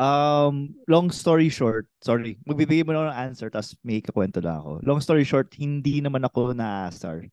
[0.00, 4.80] Um, long story short, sorry, magbibigay mo na ng answer tapos may kakwento lang ako.
[4.86, 7.28] Long story short, hindi naman ako naasar.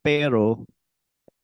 [0.00, 0.64] Pero,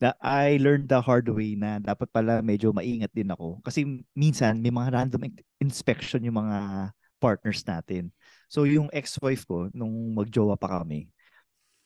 [0.03, 3.63] na I learned the hard way na dapat pala medyo maingat din ako.
[3.63, 6.91] Kasi minsan, may mga random in- inspection yung mga
[7.23, 8.11] partners natin.
[8.51, 11.07] So, yung ex-wife ko, nung magjowa pa kami,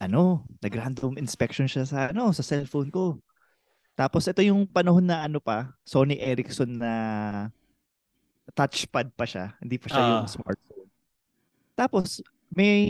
[0.00, 3.20] ano, nag-random inspection siya sa, ano, sa cellphone ko.
[3.92, 6.92] Tapos ito yung panahon na ano pa, Sony Ericsson na
[8.52, 10.32] touchpad pa siya, hindi pa siya yung Ah.
[10.32, 10.88] smartphone.
[11.76, 12.20] Tapos
[12.52, 12.80] may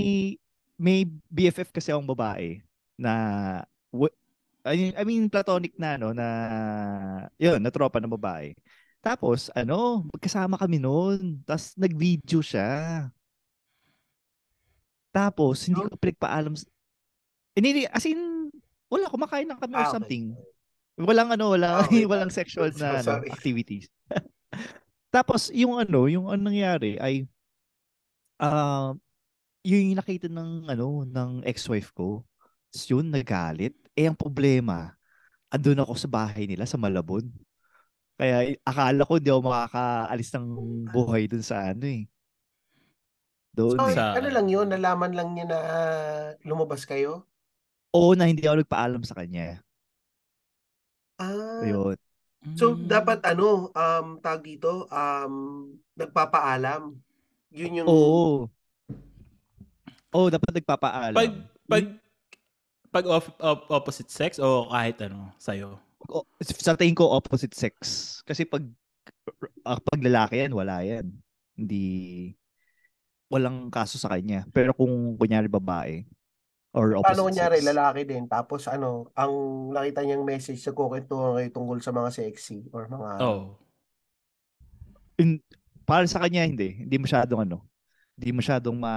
[0.76, 2.60] may BFF kasi akong babae
[2.98, 3.12] na
[4.66, 6.28] I mean, I mean platonic na no na
[7.38, 8.52] yun, na tropa ng babae.
[9.00, 11.40] Tapos ano, magkasama kami noon.
[11.46, 13.06] Tapos nag-video siya.
[15.14, 16.52] Tapos hindi ko pinagpaalam.
[17.56, 18.52] Hindi, as in,
[18.92, 19.94] wala, kumakain lang kami or Ah, okay.
[19.96, 20.24] something.
[21.00, 22.04] Walang ano, wala, Ah, okay.
[22.10, 23.30] walang sexual So na ano, sorry.
[23.32, 23.88] activities.
[25.14, 27.24] Tapos yung ano, yung ano nangyari ay
[28.36, 28.92] ah
[29.64, 32.20] yung nakita ng ano ng ex-wife ko.
[32.70, 33.74] Tapos yun nagalit.
[33.96, 34.92] Eh ang problema,
[35.48, 37.24] andun ako sa bahay nila sa Malabon.
[38.16, 40.46] Kaya i- akala ko hindi ako makakaalis ng
[40.92, 42.04] buhay dun sa ano eh.
[43.56, 43.96] Doon So, eh.
[43.96, 45.60] Sa- ano lang yun, nalaman lang niya na
[46.44, 47.24] lumabas kayo?
[47.96, 49.64] Oo na hindi ako nagpaalam sa kanya.
[51.16, 51.96] Ah, Ayun.
[52.52, 52.84] so Mm.
[52.84, 55.34] dapat ano, um, tag dito, um,
[55.96, 56.92] nagpapaalam.
[57.56, 58.52] Yun yung, Oo.
[60.12, 61.16] Oo, dapat nagpapaalam.
[61.16, 61.32] Pag,
[61.68, 61.84] pag,
[62.96, 65.76] pag off- op- opposite sex o kahit ano, sa'yo?
[66.40, 67.74] Sa tingin ko opposite sex.
[68.24, 68.64] Kasi pag
[69.62, 71.12] ah, pag lalaki yan, wala yan.
[71.52, 71.84] Hindi
[73.26, 74.46] walang kaso sa kanya.
[74.48, 76.06] Pero kung kunyari babae
[76.72, 77.66] or opposite paano kunyari, sex.
[77.66, 79.32] lalaki din, tapos ano, ang
[79.72, 83.56] nakita niyang message sa kukwentuhan kayo tungkol sa mga sexy or mga, Oh.
[85.16, 85.40] in,
[85.82, 87.64] para sa kanya hindi, hindi masyadong ano.
[88.16, 88.94] Hindi masyadong ma,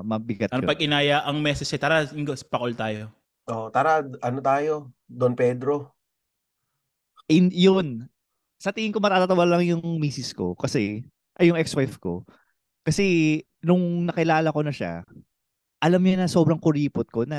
[0.00, 0.70] mabigat Ano yun.
[0.70, 3.12] pag inaya ang message, tara, Ingo, pakol tayo.
[3.48, 4.74] Oh, tara, ano tayo,
[5.06, 5.94] Don Pedro.
[7.26, 8.06] In, yun.
[8.58, 11.02] Sa tingin ko matatatawa lang yung misis ko kasi
[11.34, 12.22] ay yung ex-wife ko.
[12.82, 15.02] Kasi nung nakilala ko na siya,
[15.82, 17.38] alam niya na sobrang kuripot ko na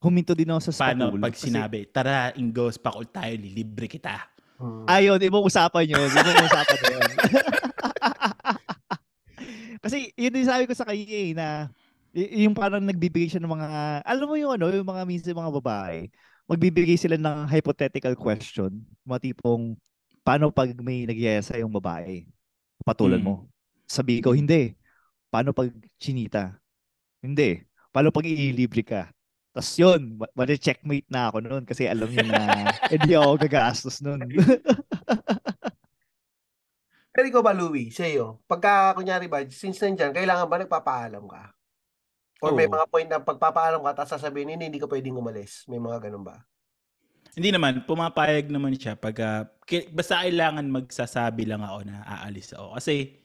[0.00, 1.20] huminto din ako sa Paano school.
[1.20, 4.28] pag kasi- sinabi, tara, Ingo, pakol tayo, lilibre kita.
[4.56, 4.86] Hmm.
[4.88, 6.08] Ayun, ibang usapan yun.
[6.08, 7.10] Ibang usapan yun.
[9.82, 11.66] Kasi yun din sabi ko sa kanya eh, na
[12.12, 13.68] y- yung parang nagbibigay siya ng mga,
[14.04, 16.08] alam mo yung ano, yung mga minsan mga babae,
[16.46, 18.70] magbibigay sila ng hypothetical question,
[19.04, 19.74] mga tipong,
[20.22, 22.24] paano pag may nagyaya yung babae?
[22.84, 23.26] Patulan Mm.
[23.26, 23.34] mo.
[23.88, 24.74] Sabi ko, hindi.
[25.32, 26.56] Paano pag chinita?
[27.24, 27.62] Hindi.
[27.92, 29.08] Paano pag ililibre ka?
[29.52, 32.40] Tapos yun, ma- checkmate na ako noon kasi alam niya na
[32.92, 34.24] hindi ako gagastos noon.
[37.12, 41.52] Pero ikaw ba, Louie, sa iyo, pagka, kunyari ba, since nandyan, kailangan ba nagpapaalam ka?
[42.42, 45.62] Or may mga point na pagpapaalam ka, tapos sasabihin, hindi, hindi ka pwedeng umalis.
[45.70, 46.42] May mga ganun ba?
[47.32, 52.50] Hindi naman, pumapayag naman siya pag, ah, ki- basta kailangan magsasabi lang ako na aalis
[52.52, 52.76] ako.
[52.76, 53.22] Kasi,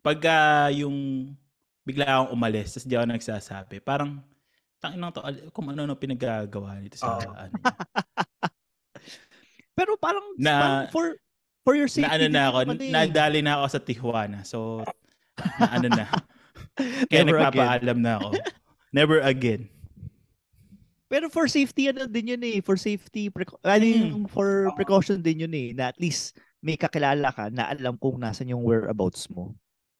[0.00, 1.28] pag ah, yung
[1.84, 4.24] bigla akong umalis, tapos di ako nagsasabi, parang,
[4.80, 7.36] tangin lang to, al- kung ano-ano pinagagawa nito sa, Oo.
[7.36, 7.52] ano.
[9.76, 11.20] Pero parang, Na- parang for
[11.64, 12.08] for your safety.
[12.08, 12.92] na ano din na ako, naman eh.
[12.92, 14.40] nadali na ako sa Tijuana.
[14.44, 14.80] So,
[15.60, 16.04] na ano na.
[16.76, 17.52] Kaya Never again.
[17.54, 18.28] nagpapaalam na ako.
[18.90, 19.62] Never again.
[21.06, 23.94] Pero for safety ano din yun eh, for safety preco- ano Mm.
[24.10, 28.16] yung for precaution din yun eh, na at least may kakilala ka na alam kung
[28.16, 29.54] nasan yung whereabouts mo.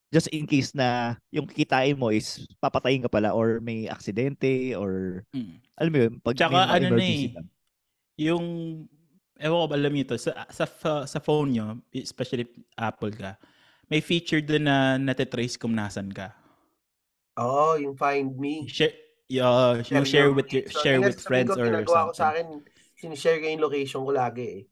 [0.08, 5.22] Just in case na yung kikitain mo is papatayin ka pala or may aksidente or
[5.30, 5.60] Mm.
[5.76, 7.46] alam mo yun, pag Tsaka ano na eh, lang.
[8.16, 8.44] Yung
[9.37, 10.66] ewan ko ba alam niyo to, sa, sa,
[11.04, 13.34] sa phone nyo, especially Apple ka,
[13.84, 16.30] may feature doon na natitrace kung nasan ka.
[17.40, 18.66] Oo, yung find me.
[18.70, 18.94] Share,
[19.42, 20.82] uh, yung share with your, location.
[20.82, 22.62] share with friends ko, or ginagawa ko sa something.
[22.62, 24.62] akin, sinishare ko yung location ko lagi eh.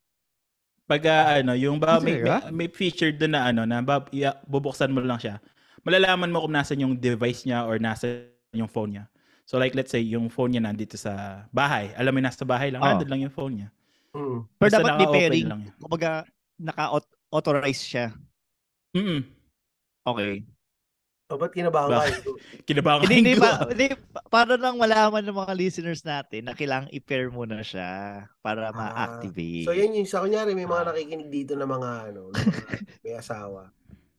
[0.86, 4.38] Pag ah, ano, yung ba may, may, may feature doon na ano na bab, iya,
[4.46, 5.38] bubuksan mo lang siya.
[5.82, 9.04] Malalaman mo kung nasan yung device niya or nasa yung phone niya.
[9.46, 11.90] So like let's say yung phone niya nandito sa bahay.
[11.98, 12.86] Alam mo nasa bahay lang, Oh.
[12.86, 13.68] nandun lang yung phone niya.
[14.12, 14.38] Mm.
[14.60, 15.48] Pero Basta dapat may pairing.
[15.80, 16.10] Kumbaga,
[16.60, 18.06] naka-authorize siya.
[18.94, 19.24] Mm.
[20.06, 20.44] Okay.
[21.32, 21.96] O, ba't kinabahan ka?
[21.98, 22.22] Bakit?
[22.68, 26.92] Kinabahan Hindi, hindi, pa, hindi, pa- para lang malaman ng mga listeners natin na kailangang
[26.92, 27.88] i-pair mo na siya
[28.38, 29.64] para Ah, ma-activate.
[29.64, 30.88] So yan yung sa kunyari may mga Ah.
[30.92, 32.36] nakikinig dito na mga ano, mga
[33.02, 33.72] may asawa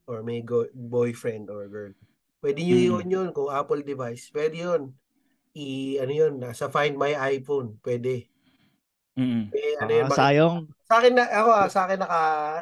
[0.04, 1.94] or may go- boyfriend or girl.
[2.40, 2.86] Pwede nyo Mm.
[2.90, 4.28] yun yun kung Apple device.
[4.28, 4.92] Pwede yun.
[5.54, 7.78] I ano yun, nasa Find My iPhone.
[7.78, 8.26] Pwede.
[9.14, 9.48] Mm.
[9.48, 10.56] Eh, ano Ah, yun, sayang.
[10.84, 12.22] sa akin na ako ah, sa akin naka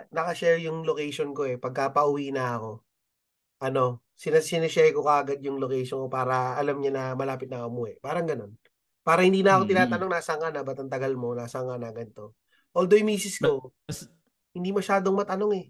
[0.09, 2.83] naka-share yung location ko eh pagka pauwi na ako.
[3.57, 7.73] Ano, sinas sinishare ko kaagad yung location ko para alam niya na malapit na ako
[7.73, 7.93] umuwi.
[7.97, 8.53] Parang ganun.
[9.01, 9.71] Para hindi na ako Mm.
[9.73, 12.37] tinatanong nasaan ka na, ba't ang tagal mo, nasaan ka na, ganito.
[12.77, 13.73] Although yung misis ko,
[14.53, 15.65] hindi masyadong matanong eh.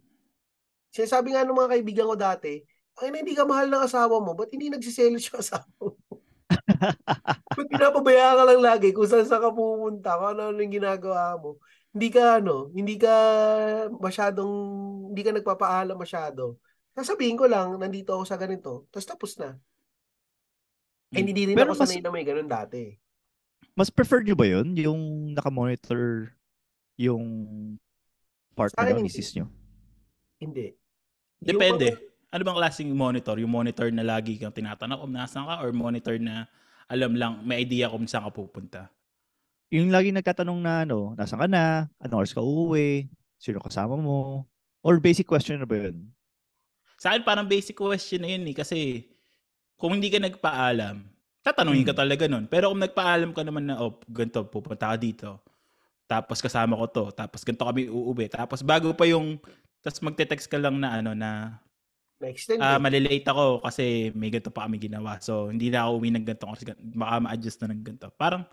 [0.92, 2.60] Sinasabi nga ng mga kaibigan ko dati,
[3.00, 5.96] ay na hindi ka mahal ng asawa mo, ba't hindi nagsiselos yung asawa mo?
[7.56, 11.40] ba't pinapabayaan ka lang lagi kung saan saan ka pupunta, kung ano, ano yung ginagawa
[11.40, 11.56] mo.
[11.96, 13.14] Hindi ka ano, hindi ka
[13.96, 14.52] masyadong,
[15.16, 16.60] hindi ka nagpapaalam masyado.
[16.92, 19.56] Sasabihin ko lang, nandito ako sa ganito, tapos tapos na.
[21.12, 22.96] Eh, hindi rin Pero ako mas- sanay na may ganun dati.
[23.72, 24.76] Mas prefer nyo ba yun?
[24.76, 25.02] Yung
[25.32, 26.32] nakamonitor
[27.00, 27.26] yung
[28.54, 29.08] partner hindi.
[29.08, 29.48] misis nyo?
[30.38, 30.76] Hindi.
[31.42, 31.88] Yung Depende.
[31.96, 33.36] mga- Ano bang klaseng monitor?
[33.44, 36.48] Yung monitor na lagi kang tinatanong kung nasan ka or monitor na
[36.88, 38.82] alam lang, may idea kung saan ka pupunta?
[39.68, 41.92] Yung lagi nagtatanong na ano, nasan ka na?
[42.00, 43.12] Anong oras ka uuwi?
[43.36, 44.48] Sino kasama mo?
[44.80, 46.08] Or basic question na ba yun?
[47.02, 49.10] Sa akin parang basic question na yun eh kasi
[49.74, 51.02] kung hindi ka nagpaalam,
[51.42, 52.02] tatanungin ka Hmm.
[52.06, 52.46] talaga nun.
[52.46, 55.42] Pero kung nagpaalam ka naman na, oh, ganito, pupunta ka dito.
[56.06, 57.06] Tapos kasama ko to.
[57.10, 58.30] Tapos ganito kami uuwi.
[58.30, 59.42] Tapos bago pa yung,
[59.82, 61.58] tapos magte-text ka lang na ano na,
[62.22, 62.80] Na-extend ah, eh.
[62.80, 65.18] malilate ako kasi may ganito pa kami ginawa.
[65.26, 68.14] So, hindi na ako uwi ng ganito kasi baka ma-adjust na ng ganito.
[68.14, 68.46] Parang,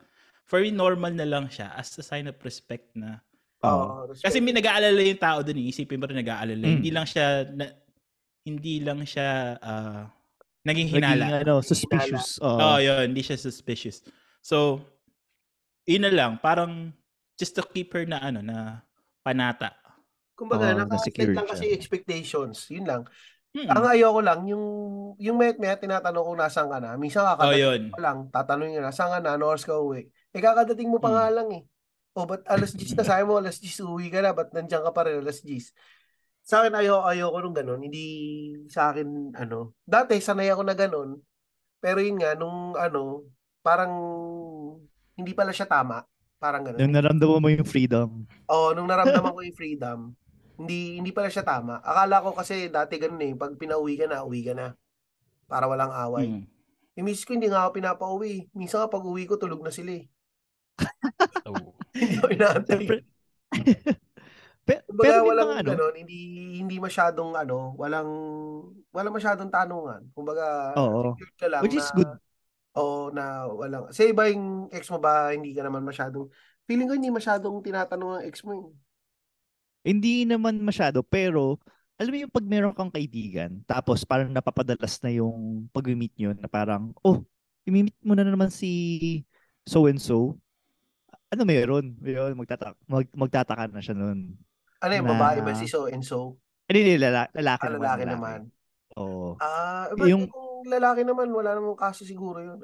[0.48, 3.20] for me, normal na lang siya as a sign of respect na.
[3.60, 4.24] Oo, respect.
[4.24, 5.68] kasi may nag-aalala yung tao dun eh.
[5.68, 6.64] Isipin mo rin nag-aalala.
[6.64, 6.74] Mm.
[6.80, 7.68] Hindi lang siya na,
[8.44, 10.02] hindi lang siya ah,
[10.62, 11.26] naging Naging hinala.
[11.42, 12.38] ano, suspicious.
[12.44, 12.58] Oo.
[12.58, 13.10] Oo, oh, yun.
[13.14, 14.04] Hindi siya suspicious.
[14.44, 14.82] So,
[15.88, 16.32] yun na lang.
[16.38, 16.92] Parang
[17.38, 18.82] just to keep her na ano, na
[19.24, 19.72] panata.
[20.38, 22.68] Kumbaga, naka-set na-secured lang kasi expectations.
[22.70, 23.02] Yun lang.
[23.56, 23.64] Hmm.
[23.64, 24.64] Ang ayoko lang, yung,
[25.16, 26.94] yung met met tinatanong kung nasaan ka na.
[27.00, 30.04] Minsan Oh, kakadating mo lang, tatanungin nyo, nasaan ka na, ano oras ka uwi.
[30.36, 31.16] Eh, kakadating mo pa Hmm.
[31.16, 31.62] nga lang eh.
[32.12, 34.92] O, ba't alas 10 na, sabi mo, alas 10 uwi ka na, ba't nandiyan ka
[34.92, 35.72] pa rin, alas 10?
[36.48, 37.80] Sa akin, ayoko, ayoko nung ganun.
[37.84, 38.04] Hindi
[38.72, 39.76] sa akin, ano.
[39.84, 41.20] Dati, sanay ako na ganun.
[41.76, 43.28] Pero yun nga, nung ano,
[43.60, 43.92] parang
[45.12, 46.00] hindi pala siya tama.
[46.40, 46.80] Parang ganun.
[46.80, 48.24] Yung naramdaman mo yung freedom.
[48.48, 49.98] Oo, nung naramdaman ko yung freedom,
[50.56, 51.84] hindi hindi pala siya tama.
[51.84, 54.72] Akala ko kasi dati ganun eh, pag pinauwi ka na, uwi ka na.
[55.44, 56.32] Para walang away.
[56.32, 56.48] Hmm.
[56.96, 58.48] Yung miss ko, hindi nga ako pinapauwi.
[58.56, 60.08] Minsan pag uwi ko, tulog na sila eh.
[61.44, 61.76] Oh.
[61.92, 62.84] hindi ako inaantay.
[64.68, 66.18] Pe- Kumbaga, pero may walang mga ano, ganun, hindi
[66.60, 68.10] hindi masyadong ano, walang
[68.92, 70.00] walang masyadong tanungan.
[70.12, 71.16] Kumbaga, Oo.
[71.40, 72.10] ka lang Which na, is good.
[72.76, 73.88] Oo, na walang.
[73.88, 76.28] Sa iba yung ex mo ba, hindi ka naman masyadong,
[76.68, 78.68] feeling ko hindi masyadong tinatanong ang ex mo eh.
[79.88, 81.56] Hindi naman masyado, pero
[81.96, 86.46] alam mo yung pag meron kang kaibigan, tapos parang napapadalas na yung pag-meet nyo na
[86.46, 87.24] parang, oh,
[87.64, 89.24] i-meet mo na naman si
[89.64, 90.36] so-and-so.
[91.32, 91.96] Ano meron?
[92.04, 94.36] Yun, magtata mag, magtataka na siya nun.
[94.78, 96.38] Ano yung Na- babae ba si so and so?
[96.70, 97.80] Hindi, hindi, lala, lalaki, Ah, naman.
[97.80, 98.38] lalaki naman.
[98.94, 99.34] Oo.
[99.36, 102.60] Ah, ba't Yung- kung lalaki naman, wala namang kaso siguro yun.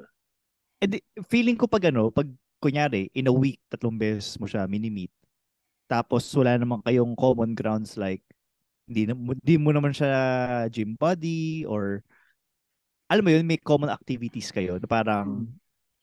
[0.79, 2.27] Eh, di- feeling ko pag ano, pag
[2.59, 5.11] kunyari, in a week, tatlong beses mo siya mini-meet,
[5.85, 8.23] tapos wala naman kayong common grounds like,
[8.85, 10.11] hindi, na, di mo naman siya
[10.69, 12.05] gym buddy or
[13.05, 15.45] alam mo yun, may common activities kayo na parang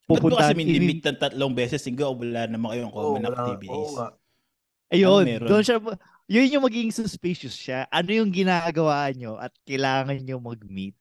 [0.03, 3.37] Ba't mo pupunta, kasi minimit ng tatlong beses, singgo, wala naman kayong common wala.
[3.39, 3.70] activities.
[3.72, 4.09] Oo nga.
[4.93, 5.78] Ayun, Ano doon siya,
[6.28, 7.88] yun yung magiging suspicious siya.
[7.88, 10.95] Ano yung ginagawa nyo at kailangan nyo mag-meet.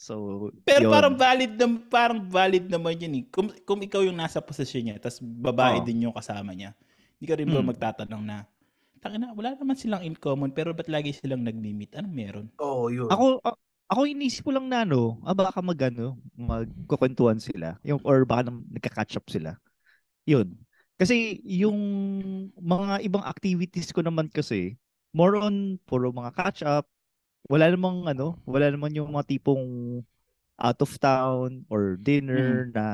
[0.00, 0.92] So, Pero yun.
[0.92, 3.24] parang valid na, parang valid naman yun eh.
[3.28, 5.84] Kung, kung ikaw yung nasa posisyon niya, tapos babae Oo.
[5.84, 6.72] din yung kasama niya,
[7.20, 7.68] hindi ka rin ba Hmm.
[7.68, 8.36] magtatanong na,
[9.00, 11.96] Tangina, wala naman silang in common, pero ba't lagi silang nagmi-meet?
[11.96, 12.46] Anong meron?
[12.60, 13.08] Oo, yun.
[13.08, 13.56] Ako, a-
[13.88, 17.80] ako inisip ko lang na ano, ah, baka mag ano, magkukwentuhan sila.
[17.84, 19.56] Yung, or baka nagka-catch up sila.
[20.28, 20.52] Yun.
[21.00, 21.80] Kasi yung
[22.54, 24.76] mga ibang activities ko naman kasi,
[25.10, 26.84] more on puro mga catch up.
[27.48, 29.64] Wala namang ano, wala naman yung mga tipong
[30.60, 32.84] out of town or dinner na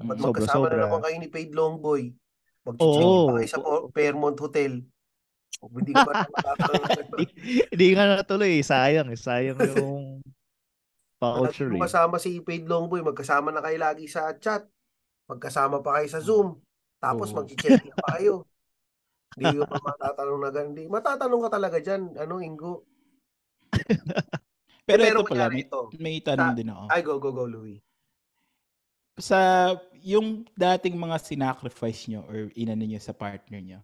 [0.00, 0.24] Pag Mm.
[0.24, 1.04] magkasama na naman sobra-sobra.
[1.04, 2.02] kayo ni Paid Longboy,
[2.64, 3.28] mag-check-in Oo.
[3.28, 3.60] pa kayo sa
[3.92, 4.72] Fairmont Hotel.
[5.60, 6.26] O, Hindi ka ba na
[7.68, 9.20] Hindi, nga natuloy, sayang, eh.
[9.20, 10.24] sayang yung
[11.20, 11.84] mo eh.
[11.84, 14.64] kasama si Paid Longboy, magkasama na kayo lagi sa chat.
[15.28, 16.58] Magkasama pa kayo sa Zoom.
[17.02, 17.42] Tapos Oo.
[17.42, 18.46] mag-check-in pa kayo.
[19.34, 20.76] Hindi ko pa matatanong na ganun.
[20.86, 22.14] Matatanong ka talaga dyan.
[22.14, 22.86] Ano, Ingo?
[24.86, 25.80] Pero Pero ito pala, may, ito.
[25.98, 26.82] may tanong Sa- din ako.
[26.90, 27.82] Ay, go, go, go, Louie.
[29.18, 29.38] Sa
[30.02, 33.78] yung dating mga sinacrifice nyo or inano nyo sa partner nyo,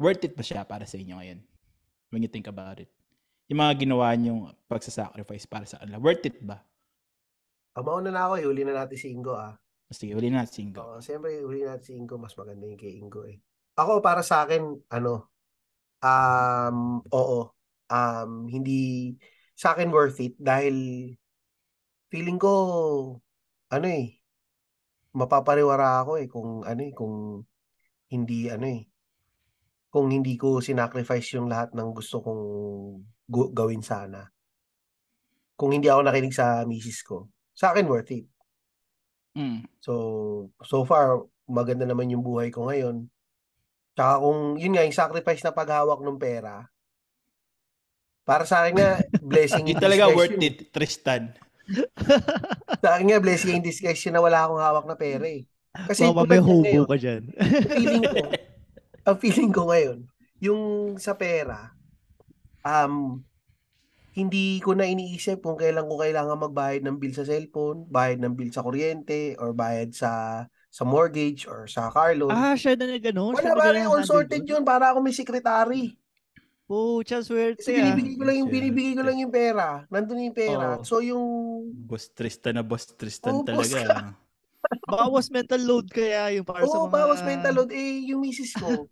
[0.00, 1.40] worth it ba siya para sa inyo ngayon?
[2.08, 2.88] When you think about it.
[3.48, 6.60] Yung mga ginawa nyong pagsasacrifice para sa kanila, worth it ba?
[7.76, 8.44] Ah, mauna na ako, eh.
[8.48, 9.56] huli na natin si Ingo, ah.
[9.88, 10.84] Sige, huli na single.
[10.84, 12.20] Oo, siyempre, huli natin si Ingo.
[12.20, 13.40] Mas maganda yung kay Ingo, eh.
[13.80, 15.32] Ako, para sa akin, ano,
[16.04, 17.56] um, oo,
[17.88, 19.14] um, hindi,
[19.56, 20.76] sa akin worth it dahil
[22.12, 22.52] feeling ko,
[23.72, 24.18] ano eh,
[25.16, 27.42] mapapariwara ako eh kung ano eh, kung
[28.12, 28.82] hindi ano eh,
[29.88, 32.42] kung hindi ko sinacrifice yung lahat ng gusto kong
[33.28, 34.24] gawin sana.
[35.58, 38.28] Kung hindi ako nakinig sa misis ko, sa akin worth it.
[39.38, 39.62] Mm.
[39.78, 39.92] So,
[40.66, 43.06] so far, maganda naman yung buhay ko ngayon.
[43.94, 46.66] Tsaka kung, yun nga, yung sacrifice na paghawak ng pera,
[48.26, 48.90] para sa akin nga,
[49.30, 50.42] blessing in talaga worth yun.
[50.42, 51.32] it, Tristan.
[52.84, 55.48] Sa akin nga, blessing in disguise yun na wala akong hawak na pera eh.
[55.72, 57.22] Kasi tulad may hobo ngayon, ka dyan.
[57.72, 58.16] feeling ko,
[59.08, 59.98] ang feeling ko ngayon,
[60.42, 60.62] yung
[61.00, 61.72] sa pera,
[62.64, 63.24] um,
[64.18, 68.34] hindi ko na iniisip kung kailan ko kailangan magbayad ng bill sa cellphone, bayad ng
[68.34, 72.34] bill sa kuryente, or bayad sa sa mortgage or sa car loan.
[72.34, 73.30] ah, siya na nag ano?
[73.32, 75.94] Wala ba na all sorted yun para ako may secretary.
[76.68, 77.80] Oh, siya swerte Kasi ah.
[77.80, 79.88] binibigay ko lang yung binibigay ko lang yung pera.
[79.88, 80.76] Nandun yung pera.
[80.76, 80.84] Oo.
[80.84, 81.24] So yung
[81.72, 84.12] Boss Tristan na boss Tristan boss talaga.
[84.84, 86.92] Bawas mental load kaya yung para sa Oo, mga...
[86.92, 87.72] bawas mental load.
[87.72, 88.84] Eh, yung misis ko,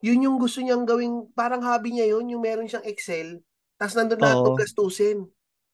[0.00, 3.44] yun yung gusto niyang gawing, parang hobby niya yun, yung meron siyang Excel,
[3.80, 4.60] tapos nandun lahat ng Oo.
[4.60, 5.18] gastusin.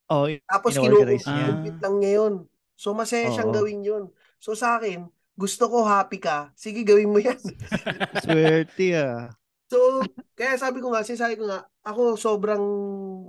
[0.06, 1.34] Oh, Tapos in-organize niya.
[1.34, 2.34] kinukumpit lang niya yun.
[2.78, 3.56] So, masaya siyang Oo.
[3.58, 4.04] gawin yun.
[4.38, 7.34] So, sa akin, gusto ko happy ka, sige gawin mo yan.
[8.22, 9.34] swerte ah.
[9.66, 10.06] So,
[10.38, 12.62] kaya sabi ko nga, sinasabi ko nga, ako sobrang,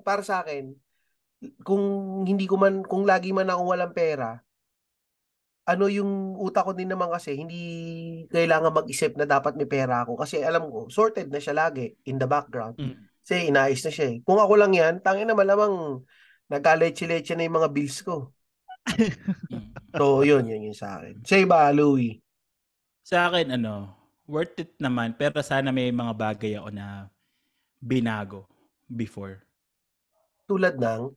[0.05, 0.77] para sa akin,
[1.65, 1.81] kung
[2.29, 4.37] hindi ko man, kung lagi man ako walang pera,
[5.67, 7.61] ano yung utak ko din naman kasi, hindi
[8.29, 10.21] kailangan mag-isip na dapat may pera ako.
[10.21, 12.77] Kasi alam ko, sorted na siya lagi in the background.
[12.77, 13.09] Mm.
[13.27, 14.17] Kasi inaayos na siya eh.
[14.23, 15.99] Kung ako lang yan, tangin na malamang
[16.47, 18.31] nagkaleche-leche na yung mga bills ko.
[19.97, 21.25] So, yun, yun yun sa akin.
[21.27, 22.21] Say ba, Louie?
[23.03, 23.97] Sa akin, ano,
[24.29, 27.11] worth it naman, pero sana may mga bagay ako na
[27.81, 28.45] binago
[28.87, 29.41] before.
[30.45, 31.11] Tulad ng,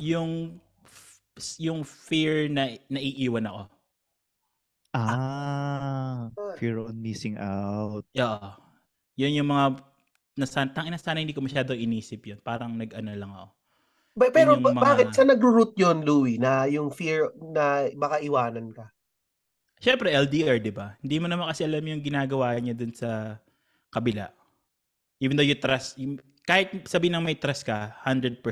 [0.00, 0.58] Yung
[1.58, 3.62] yung fear na naiiwan ako.
[4.94, 8.06] Ah, fear on missing out.
[8.14, 8.58] Yeah.
[9.18, 9.93] Yun yung mga
[10.34, 12.38] nasan tangina sana hindi ko masyado inisip yun.
[12.42, 13.48] Parang nag-ano lang ako.
[14.14, 18.70] ba, pero ba- mga- bakit sa nagro-root yun, Louie, na yung fear na baka iwanan
[18.70, 18.86] ka?
[19.82, 20.94] Syempre LDR, 'di ba?
[21.02, 23.42] Hindi mo naman kasi alam yung ginagawa niya dun sa
[23.90, 24.30] kabila.
[25.18, 25.98] Even though you trust,
[26.46, 28.42] kahit sabihin ng may trust ka, 100%.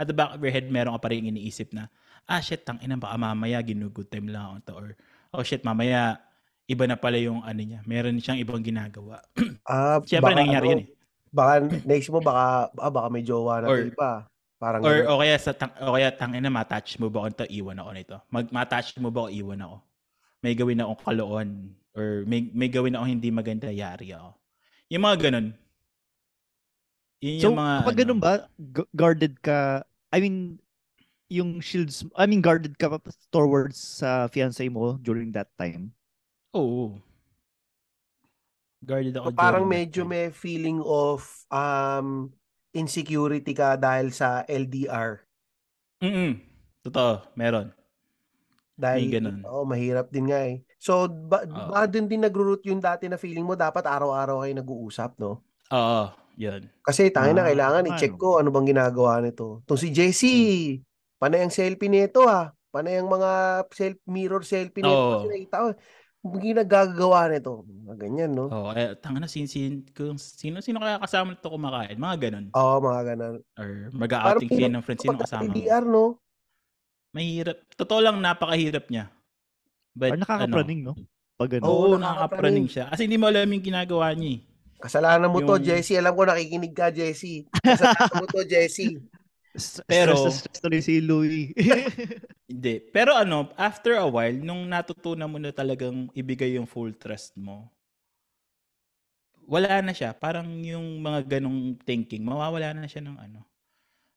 [0.00, 1.86] At the back of your head, meron ka pa rin iniisip na,
[2.24, 4.72] ah, shit, tang ina, baka mamaya ginugood time lang ako to.
[4.74, 4.86] Or,
[5.36, 6.16] oh shit, mamaya,
[6.64, 7.84] iba na pala yung ano niya.
[7.84, 9.20] Meron siyang ibang ginagawa.
[9.68, 10.88] Ah, Siyempre, nangyari ano, yun eh.
[11.30, 11.52] Baka
[11.86, 14.26] next mo baka ah, baka may jowa na Or- to iba.
[14.60, 15.08] Parang Or, ganun.
[15.08, 17.90] o kaya, sa tang, o kaya, tang ina, matouch mo ba ako nito, iwan ako
[17.96, 18.16] nito.
[18.28, 19.76] Mag, matouch mo ba ako, iwan ako.
[20.44, 21.48] May gawin akong kaloon.
[21.96, 24.36] Or may, may gawin ako hindi maganda, yari ako.
[24.92, 25.48] Yung mga ganun.
[27.24, 29.80] Yun So, yung mga, kapag ano, ganun ba, gu- guarded ka,
[30.12, 30.60] I mean,
[31.32, 33.00] yung shields, I mean, guarded ka pa
[33.32, 35.88] towards sa fiancé mo during that time?
[36.52, 37.00] Oo.
[38.80, 41.20] Guarded ako So, parang medyo may feeling of
[41.52, 42.32] um
[42.72, 45.20] insecurity ka dahil sa LDR.
[46.02, 46.40] Mm-mm.
[46.82, 47.72] Totoo, meron.
[48.80, 49.38] Dahil, May ganun.
[49.44, 50.64] oh, mahirap din nga eh.
[50.80, 51.68] So, ba, Oo.
[51.68, 55.44] ba dun din nag-root yung dati na feeling mo, dapat araw-araw kayo nag-uusap, no?
[55.70, 56.04] Oo,
[56.36, 56.70] yun.
[56.80, 59.60] Kasi tangin na Ah, kailangan i-check ko ano bang ginagawa nito.
[59.68, 60.80] Itong si Jessie,
[61.20, 62.56] panay ang selfie nito ah.
[62.72, 63.30] Panay ang mga
[63.74, 65.12] self mirror selfie nito Oo.
[65.12, 65.66] kasi nakita ko.
[65.76, 65.76] Ang
[66.20, 67.64] ginagagawa nito.
[67.64, 68.46] Mga ganyan, no?
[68.52, 71.96] Oo, eh, tanga na, sin, sin, kung sino, sino kaya kasama nito kumakain?
[71.96, 72.46] Mga ganun.
[72.52, 73.34] Oo, mga ganun.
[73.56, 75.56] Or mag-outing Parang kayo ng friends, sino kasama mo?
[75.56, 76.04] LDR, no?
[77.16, 77.58] Mahirap.
[77.74, 79.08] Totoo lang, napakahirap niya.
[79.96, 80.94] But, Or nakakapraning, no?
[81.40, 81.64] Pag ano.
[81.64, 82.92] Oo, Oo, nakakapraning siya.
[82.92, 84.40] Kasi hindi mo alam yung ginagawa niya eh.
[84.80, 85.96] Kasalanan mo to, Yung- Jesse.
[85.96, 87.48] Alam ko nakikinig ka, Jesse.
[87.64, 89.00] Kasalanan mo to, Jesse.
[89.84, 91.50] Pero- stress na si Louie.
[92.50, 92.78] Hindi.
[92.90, 97.70] Pero ano, after a while, nung natutunan mo na talagang ibigay yung full trust mo,
[99.44, 100.14] wala na siya.
[100.14, 103.42] Parang yung mga ganong thinking, mawawala na siya ng ano.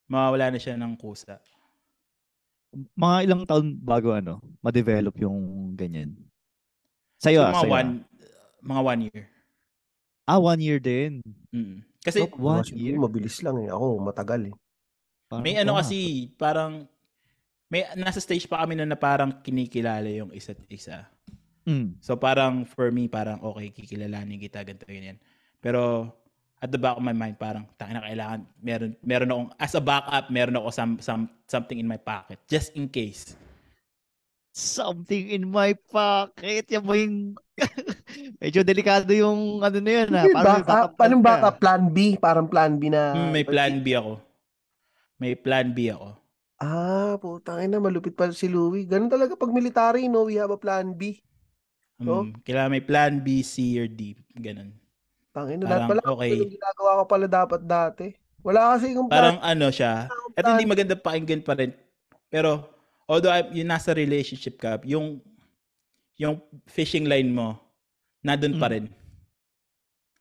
[0.05, 1.41] Mawawala na siya ng kusa.
[2.97, 5.37] mga ilang taon bago ano, ma-develop yung
[5.77, 6.17] ganyan.
[7.21, 7.73] Sa'yo, So, ah, mga sa'yo.
[7.73, 7.89] one,
[8.61, 9.23] mga one year.
[10.25, 11.21] Ah, one year din.
[11.53, 11.85] Mm.
[12.01, 12.97] Kasi Oh, one year.
[12.97, 13.69] mabilis lang eh.
[13.69, 14.55] Ako, matagal eh.
[15.39, 16.71] Parang, may ano kasi, parang,
[17.71, 21.09] may nasa stage pa kami na, na parang kinikilala yung isa't isa.
[21.63, 21.97] Mm.
[22.03, 25.17] So parang for me, parang okay, kikilalanin kita, ganito, ganyan.
[25.63, 26.11] Pero
[26.63, 29.83] at the back of my mind, parang tayo na kailangan, meron, meron akong, as a
[29.83, 32.39] backup, meron ako some, some, something in my pocket.
[32.47, 33.35] Just in case.
[34.55, 36.71] Something in my pocket.
[36.71, 37.35] Yan ba yung...
[38.43, 40.09] Medyo delikado yung ano na yun.
[40.15, 40.23] Ha?
[40.23, 41.55] Yung Parang backup, backup anong backup?
[41.59, 41.97] Plan B?
[42.15, 43.11] Parang plan B na...
[43.11, 44.23] Hmm, may plan B ako.
[45.23, 46.19] May plan B ako.
[46.59, 48.83] Ah, putang ina, malupit pa si Louie.
[48.83, 50.27] Ganun talaga pag military, no?
[50.27, 51.23] We have a plan B.
[52.03, 52.27] Oh.
[52.27, 54.19] Um, Kailangan may plan B, C, or D.
[54.35, 54.75] Ganun.
[55.31, 56.01] Tangina, lahat pala.
[56.05, 56.35] okay.
[56.35, 58.07] Ganun ginagawa ko pala dapat dati.
[58.43, 59.49] Wala kasi yung Parang plan.
[59.49, 60.11] ano siya.
[60.35, 61.71] At hindi maganda pakinggan pa rin.
[62.27, 62.67] Pero,
[63.07, 65.23] although I- yung nasa relationship ka, yung
[66.13, 67.55] yung fishing line mo,
[68.21, 68.73] nandun pa Mm.
[68.75, 68.85] rin.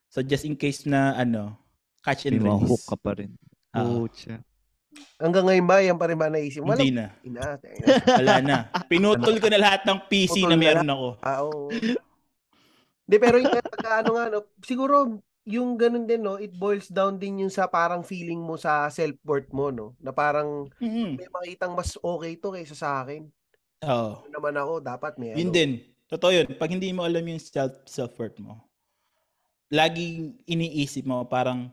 [0.09, 1.57] So, just in case na, ano,
[2.01, 2.85] catch and May release.
[2.85, 3.33] ka pa rin.
[3.75, 4.07] Oo.
[4.07, 4.41] Pucha.
[5.17, 6.63] Hanggang ngayon ba, yan pa rin ba naisip?
[6.67, 6.83] Wala.
[6.83, 7.07] Hindi na.
[7.23, 7.43] Ina.
[8.19, 8.57] Wala na.
[8.91, 11.07] Pinutol ko na lahat ng PC Putol na na meron ako.
[11.23, 11.71] Ah, oo.
[13.07, 14.95] Hindi, pero yung ano nga, no, siguro,
[15.43, 19.51] yung ganun din, no, it boils down din yung sa parang feeling mo sa self-worth
[19.51, 19.95] mo, no?
[19.99, 21.19] Na parang Mhm.
[21.19, 23.27] may makitang mas okay to kaysa sa akin.
[23.83, 24.23] Oo.
[24.23, 25.55] Ano naman ako, dapat may Yun ano.
[25.55, 25.71] din.
[26.07, 26.47] Totoo yun.
[26.61, 28.61] Pag hindi mo alam yung self, self-worth mo,
[29.73, 31.73] laging iniisip mo parang,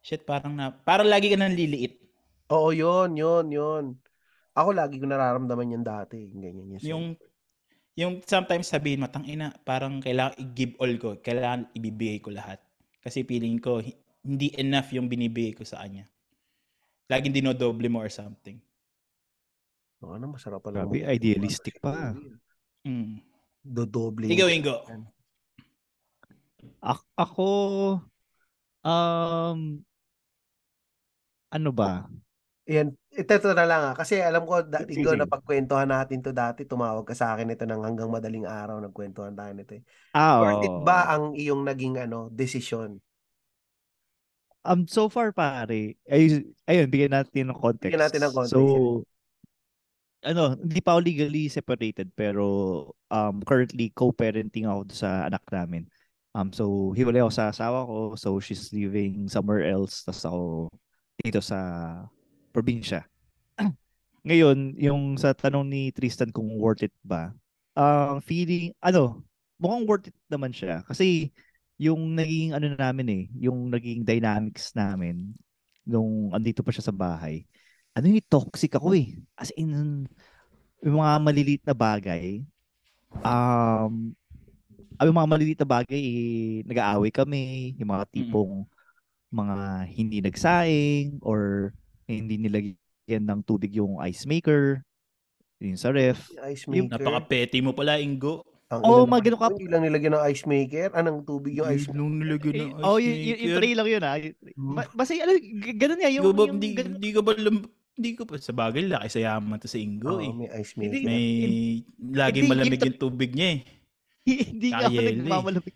[0.00, 2.05] shit, parang na, parang lagi ka nang liliit.
[2.54, 3.84] Oo, yun, yun, yun.
[4.54, 6.30] Ako lagi ko nararamdaman yan dati.
[6.30, 7.06] Ganyan yung Yung,
[7.98, 11.18] yung sometimes sabihin mo, ina, parang kailangan i-give all ko.
[11.18, 12.62] Kailangan ibibigay ko lahat.
[13.02, 16.06] Kasi feeling ko, hi- hindi enough yung binibigay ko sa kanya.
[17.10, 18.58] Laging dinodoble mo or something.
[20.02, 20.82] Oo, ano, masarap pala.
[20.82, 22.14] Grabe, mag- idealistic pa.
[22.86, 23.22] Mm.
[23.66, 24.30] Dodoble.
[24.30, 24.76] Ikaw, Ingo.
[26.82, 27.48] A- ako,
[28.86, 29.60] um,
[31.50, 32.06] ano ba?
[32.66, 33.94] Yan, ito, na lang ah.
[33.94, 35.22] Kasi alam ko, da, Sige, Ingo, sige.
[35.22, 36.66] napagkwentuhan natin to dati.
[36.66, 38.82] Tumawag ka sa akin ito ng hanggang madaling araw.
[38.82, 39.82] Nagkwentuhan tayo nito eh.
[40.10, 42.98] Ah, Worth it ba ang iyong naging ano, desisyon?
[44.66, 47.86] Um, so far, pare, ay, ayun, bigyan natin ng context.
[47.86, 49.06] Bigyan natin ng context, So,
[50.26, 52.44] ano, hindi pa ako legally separated, pero
[53.14, 55.86] um, currently co-parenting ako sa anak namin.
[56.34, 60.42] Um, so, hiwalay ako sa asawa ko, so she's living somewhere else, tapos ako
[61.22, 61.58] dito sa
[62.56, 63.04] probinsya.
[64.24, 67.36] Ngayon, yung sa tanong ni Tristan kung worth it ba,
[67.76, 69.20] ang feeling, ano,
[69.60, 70.80] mukhang worth it naman siya.
[70.88, 71.28] Kasi,
[71.76, 75.36] yung naging ano namin eh, yung naging dynamics namin
[75.84, 77.44] nung andito pa siya sa bahay.
[77.92, 79.12] Ano yung toxic ako eh.
[79.36, 80.08] As in,
[80.80, 82.40] yung mga maliliit na bagay,
[83.20, 84.16] um,
[84.96, 88.64] ang mga maliliit na bagay, eh, nag-aaway kami, yung mga tipong
[89.28, 89.56] mga
[89.92, 91.70] hindi nagsaing or
[92.08, 94.80] hindi nilagyan ng tubig yung ice maker,
[95.58, 96.30] yung sa ref.
[96.46, 96.96] Ice maker.
[96.96, 98.42] Napaka-petty mo pala, Ingo.
[98.66, 100.88] Ang ina mga ganun ka- Hindi lang nilagyan ng ice maker.
[100.92, 101.94] Anong tubig yung ice maker?
[101.96, 103.56] Nung nilagyan ng Eh, ice oh, yung, yung, yung maker.
[103.56, 104.16] tray lang yun ah.
[104.18, 104.74] Hmm.
[104.74, 105.32] Ba- Basta ano,
[105.72, 106.10] ganun nga.
[106.10, 108.52] Yung, Hindi ko ba, yung, hindi, ganun- hindi ko ba, lam- hindi ko pa, sa
[108.52, 110.30] bagay, laki sa yaman to sa Ingo Oo, eh.
[110.30, 111.06] may ice Hindi, maker.
[111.06, 111.24] May,
[112.12, 113.60] laging Hindi, malamig yun- yung tubig niya eh.
[114.50, 115.10] hindi ako Kayele.
[115.16, 115.74] nagmamalamig.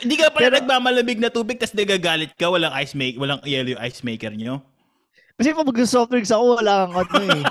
[0.00, 3.76] Hindi ka pala Pero- nagmamalamig na tubig tapos nagagalit ka, walang ice make, walang yellow
[3.76, 4.64] yung ice maker nyo.
[5.40, 7.42] Kasi pag mag-soft drinks ako, wala kang ano eh.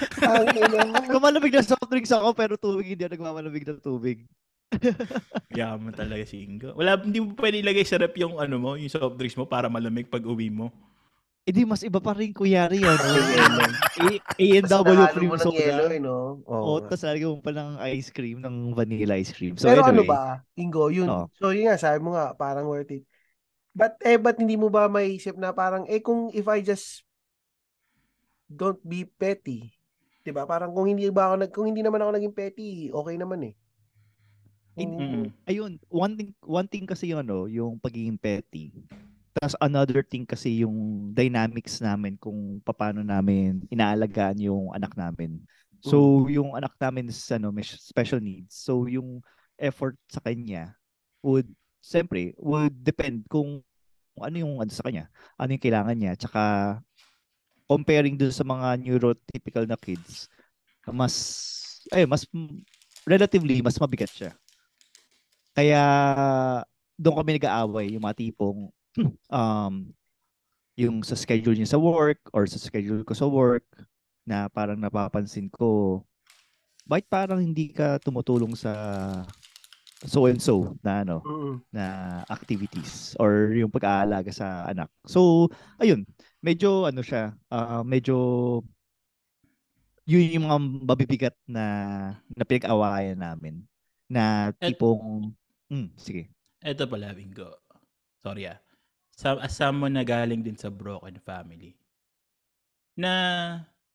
[1.12, 4.24] Kung malamig na soft drinks ako, pero tubig, hindi ako nagmamalamig na tubig.
[5.60, 6.72] Yaman talaga si Ingo.
[6.72, 9.68] Wala, hindi mo pwede ilagay sa rep yung ano mo, yung soft drinks mo para
[9.68, 10.72] malamig pag uwi mo.
[11.44, 12.98] Hindi, mas iba pa rin kuyari yan.
[14.40, 15.92] A&W cream ng soda.
[15.92, 16.40] eh, no?
[16.42, 16.80] Oo.
[16.80, 19.54] O, tapos lagyan mo pa ng ice cream, ng vanilla ice cream.
[19.54, 21.06] So Pero ano anyway, ba, Ingo, yun.
[21.06, 21.28] Oo.
[21.36, 23.06] So yun nga, sabi mo nga, parang worth it.
[23.76, 27.05] But eh, ba't hindi mo ba maisip na parang, eh kung if I just
[28.46, 29.74] don't be petty,
[30.22, 30.46] 'di ba?
[30.46, 33.54] Parang kung hindi ba ako nag kung hindi naman ako naging petty, okay naman eh.
[34.76, 38.70] In- Kung- ayun, one thing, one thing kasi yung ano, yung pagiging petty.
[39.36, 45.44] Tapos another thing kasi yung dynamics namin kung paano namin inaalagaan yung anak namin.
[45.84, 48.56] So, yung anak namin is ano, may special needs.
[48.56, 49.20] So, yung
[49.60, 50.74] effort sa kanya
[51.20, 51.46] would,
[51.84, 53.60] siyempre, would depend kung
[54.16, 56.42] ano yung ano sa kanya, ano yung kailangan niya, tsaka
[57.66, 60.30] comparing dun sa mga neurotypical na kids,
[60.90, 61.14] mas,
[61.90, 62.26] ay, mas,
[63.06, 64.32] relatively, mas mabigat siya.
[65.54, 65.82] Kaya,
[66.96, 68.70] doon kami nag-aaway, yung mga tipong,
[69.30, 69.90] um,
[70.76, 73.64] yung sa schedule niya sa work or sa schedule ko sa work
[74.28, 76.04] na parang napapansin ko
[76.84, 78.72] bakit parang hindi ka tumutulong sa
[80.04, 81.56] so and so na ano Mm.
[81.72, 81.84] na
[82.28, 84.92] activities or yung pag-aalaga sa anak.
[85.08, 85.48] So
[85.80, 86.04] ayun,
[86.46, 88.14] medyo ano siya, ah, medyo
[90.06, 91.64] yun yung mga mabibigat na
[92.30, 93.66] na pinag-awayan namin
[94.06, 95.34] na Et- tipong
[95.66, 96.30] mm, sige.
[96.62, 97.50] Ito pala, Bingo.
[98.22, 98.58] Sorry ah.
[99.16, 101.74] Sa, as someone na galing din sa broken family,
[102.94, 103.12] na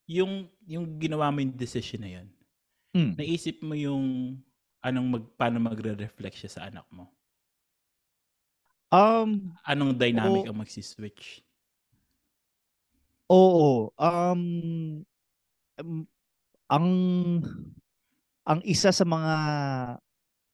[0.05, 2.27] yung yung ginawa mo yung decision na yun,
[2.91, 3.15] Mm.
[3.15, 4.35] naisip mo yung
[4.83, 7.07] anong mag, paano magre-reflect siya sa anak mo?
[8.91, 10.51] Um Anong dynamic Oo.
[10.51, 11.39] ang magsiswitch?
[13.31, 14.41] Oo, um,
[15.79, 16.03] um,
[16.67, 16.87] ang
[18.43, 19.35] ang isa sa mga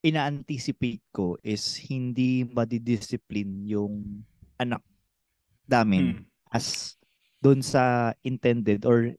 [0.05, 4.23] ina-anticipate ko is hindi madidiscipline yung
[4.61, 4.85] anak
[5.67, 6.53] namin Hmm.
[6.53, 6.95] as
[7.41, 9.13] doon sa intended or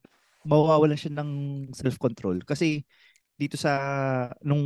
[0.47, 1.31] mawawalan siya ng
[1.75, 2.43] self-control.
[2.47, 2.83] Kasi
[3.39, 3.75] dito sa
[4.43, 4.63] nung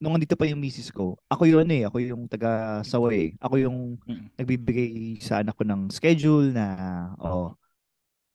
[0.00, 3.32] nung andito pa yung misis ko, ako yun eh, ako yung taga saway.
[3.40, 4.28] Ako yung Mm.
[4.36, 6.66] nagbibigay sa anak ko ng schedule na
[7.20, 7.56] oh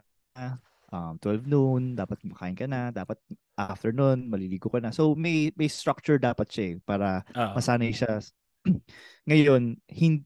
[0.93, 3.17] um 12 noon dapat kumakain ka na dapat
[3.57, 8.21] afternoon maliligo ka na so may may structure dapat siya eh, para Ah, masanay siya
[9.29, 10.21] ngayon hin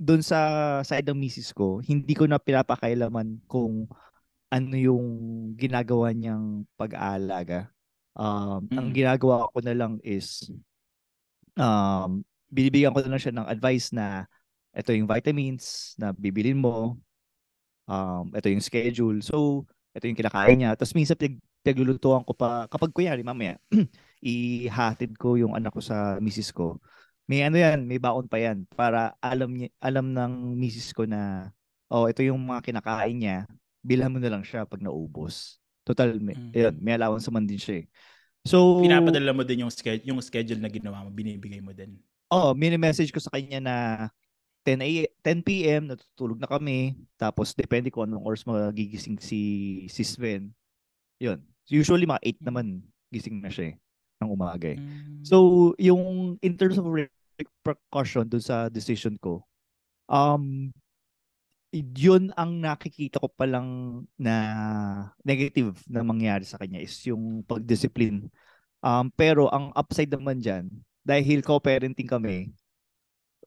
[0.00, 0.40] doon sa
[0.80, 3.84] side ng misis ko hindi ko na pinapakailaman kung
[4.50, 5.06] ano yung
[5.56, 7.70] ginagawa niyang pag-aalaga
[8.18, 8.96] um ang Mm.
[8.96, 10.50] ginagawa ko na lang is
[11.58, 14.26] um, binibigyan ko na lang siya ng advice na
[14.74, 16.98] ito yung vitamins na bibilin mo,
[17.88, 19.18] um, ito yung schedule.
[19.24, 20.74] So, ito yung kinakain niya.
[20.78, 21.34] Tapos minsan pag,
[21.66, 23.58] paglulutuan ko pa, kapag kunyari mamaya,
[24.24, 26.78] ihatid ko yung anak ko sa misis ko,
[27.30, 31.50] may ano yan, may baon pa yan para alam niya, alam ng misis ko na
[31.90, 33.38] oh, ito yung mga kinakain niya,
[33.80, 35.58] bilhan mo na lang siya pag naubos.
[35.84, 36.52] Total, may, Mm.
[36.52, 37.86] ayun, may allowance naman din siya eh.
[38.44, 42.00] So, pinapadala mo din yung schedule, yung schedule na ginawa mo, binibigay mo din.
[42.30, 43.76] Oh, mini-message ko sa kanya na
[44.64, 44.88] 10 a
[45.24, 46.94] 10 PM natutulog na kami.
[47.16, 49.40] Tapos depende kung anong oras magigising si
[49.88, 50.52] si Sven.
[51.20, 51.40] 'Yun.
[51.68, 53.76] Usually mga 8 naman gising na siya eh,
[54.22, 54.78] ng umaga eh.
[54.78, 55.24] Mm.
[55.26, 55.36] So,
[55.80, 59.44] yung in terms of repercussion dun sa decision ko,
[60.06, 60.70] um,
[61.70, 64.34] yun ang nakikita ko pa lang na
[65.22, 68.26] negative na mangyari sa kanya is yung pag-discipline.
[68.82, 70.66] Um, pero ang upside naman dyan,
[71.06, 72.50] dahil co-parenting kami,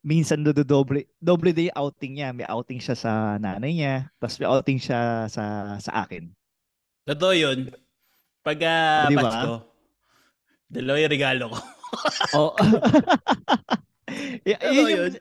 [0.04, 2.30] minsan doble din yung outing niya.
[2.32, 6.32] May outing siya sa nanay niya, tapos may outing siya sa sa akin.
[7.04, 7.72] Totoo yun.
[8.44, 9.24] Pag uh, Di ba?
[9.24, 9.54] Pasko,
[10.72, 11.60] dalawa yung regalo ko.
[12.36, 12.52] Oh.
[14.48, 15.12] y- yun yun.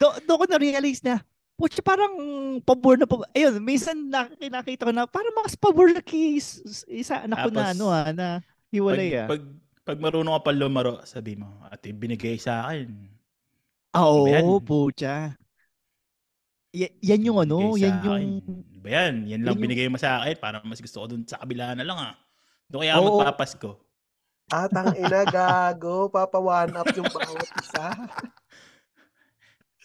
[0.00, 1.22] do, do ko na-realize na,
[1.60, 2.16] Pucha, parang
[2.64, 3.28] pabor na pabor.
[3.36, 7.76] Ayun, minsan nak- nakita ko na parang mas pabor na is- isa anak ko na
[7.76, 9.28] ano ah, na Pag, hiwalay ah.
[9.28, 9.44] pag,
[9.84, 12.88] pag marunong ka pa lumaro, sabi mo, ate, binigay sa akin.
[13.92, 14.46] Ah, Oo, yan.
[14.64, 15.36] pucha.
[16.72, 18.14] Y- yan yung ano, Binigay yan yung...
[18.16, 18.30] akin.
[18.80, 19.14] Iba yan.
[19.28, 20.40] Yan lang yan binigay mo sa akin.
[20.40, 22.14] Parang mas gusto ko dun sa kabila na lang ah.
[22.70, 23.20] Doon kaya Oo.
[23.20, 23.76] magpapasko.
[24.48, 26.08] Atang ina, gago.
[26.08, 27.84] Papa one up yung bawat isa.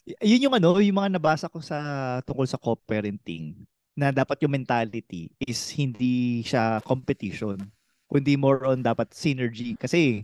[0.06, 1.78] Yun yung ano, yung mga nabasa ko sa
[2.22, 3.58] tungkol sa co-parenting
[3.97, 7.58] na dapat yung mentality is hindi siya competition
[8.06, 9.74] kundi more on dapat synergy.
[9.74, 10.22] Kasi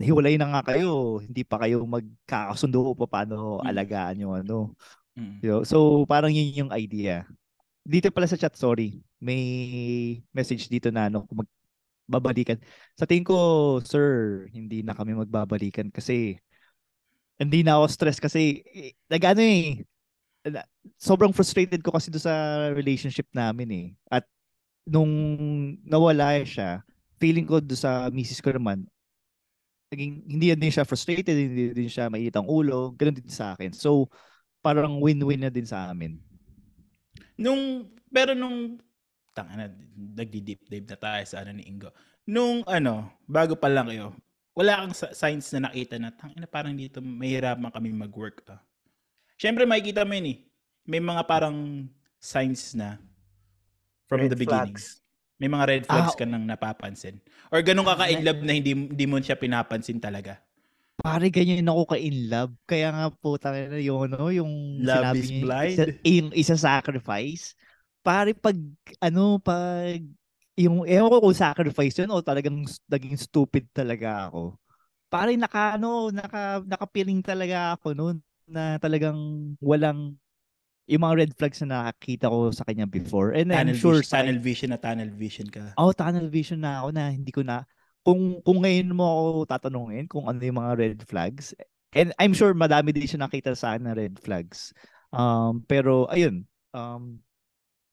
[0.00, 3.66] nahiwalay na nga kayo hindi pa kayo magkakasundo pa paano Mm.
[3.68, 4.72] alagaan yung ano.
[5.14, 5.38] Mm.
[5.44, 7.28] You know, so parang yun yung idea.
[7.84, 9.04] Dito pala sa chat sorry.
[9.20, 9.44] May
[10.32, 11.44] message dito na ano kung
[12.08, 12.56] magbabalikan.
[12.96, 13.36] Sa tingin ko
[13.84, 16.40] sir hindi na kami magbabalikan kasi
[17.40, 18.62] hindi na ako stress kasi
[19.10, 19.82] nag-ano eh
[21.00, 23.86] sobrang frustrated ko kasi do sa relationship namin eh.
[24.12, 24.28] At
[24.84, 25.10] nung
[25.82, 26.84] nawala siya
[27.16, 28.84] feeling ko do sa misis ko naman
[29.88, 33.72] naging hindi din siya frustrated hindi din siya mainit ang ulo ganun din sa akin.
[33.72, 34.12] So
[34.64, 36.16] parang win-win na din sa amin.
[37.36, 38.80] Nung, pero nung,
[39.36, 39.66] tanga na,
[40.16, 41.92] nagdi-deep dive na tayo sa ano ni Ingo.
[42.24, 44.16] Nung ano, bago pa lang kayo,
[44.54, 48.46] wala kang sa- signs na nakita na, tangina parang dito, mahirapan kami mag-work.
[48.46, 48.62] Ah.
[49.34, 50.38] Siyempre, makikita mo yun eh.
[50.86, 51.86] May mga parang
[52.16, 52.96] signs na
[54.06, 54.72] from Red the beginning.
[54.72, 55.02] flags.
[55.42, 57.18] May mga red flags Ah, ka nang napapansin.
[57.50, 60.38] Or ganun ka Ah, ka-in love na hindi, hindi mo siya pinapansin talaga.
[60.94, 62.54] Pare, ganyan ako ka-in love.
[62.64, 65.74] Kaya nga po, na yung, ano, yung Love sinabi is niya, blind.
[65.74, 67.58] Isa, yung isa sacrifice.
[67.98, 68.54] Pare, pag,
[69.02, 69.98] ano, pag,
[70.54, 74.54] yung, ewan ko kung sacrifice yun o talagang naging stupid talaga ako.
[75.10, 79.18] Pare, naka, ano, naka, nakapiling talaga ako noon na talagang
[79.62, 80.14] walang,
[80.84, 83.32] yung mga red flags na nakakita ko sa kanya before.
[83.32, 85.72] And I'm Tunnel, sure vision, sa tunnel vision na tunnel vision ka.
[85.80, 87.64] Oh, tunnel vision na ako na hindi ko na
[88.04, 91.56] kung kung ngayon mo ako tatanungin kung ano yung mga red flags
[91.96, 94.76] and I'm sure madami din siya nakita sa akin na red flags.
[95.08, 96.44] Um pero ayun,
[96.76, 97.23] um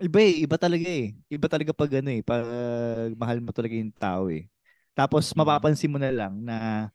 [0.02, 1.14] iba eh, iba talaga eh.
[1.30, 2.44] Iba talaga pag ano eh, pag
[3.16, 4.50] mahal mo talaga yung tao eh.
[4.98, 5.38] Tapos Mm.
[5.46, 6.90] mapapansin mo na lang na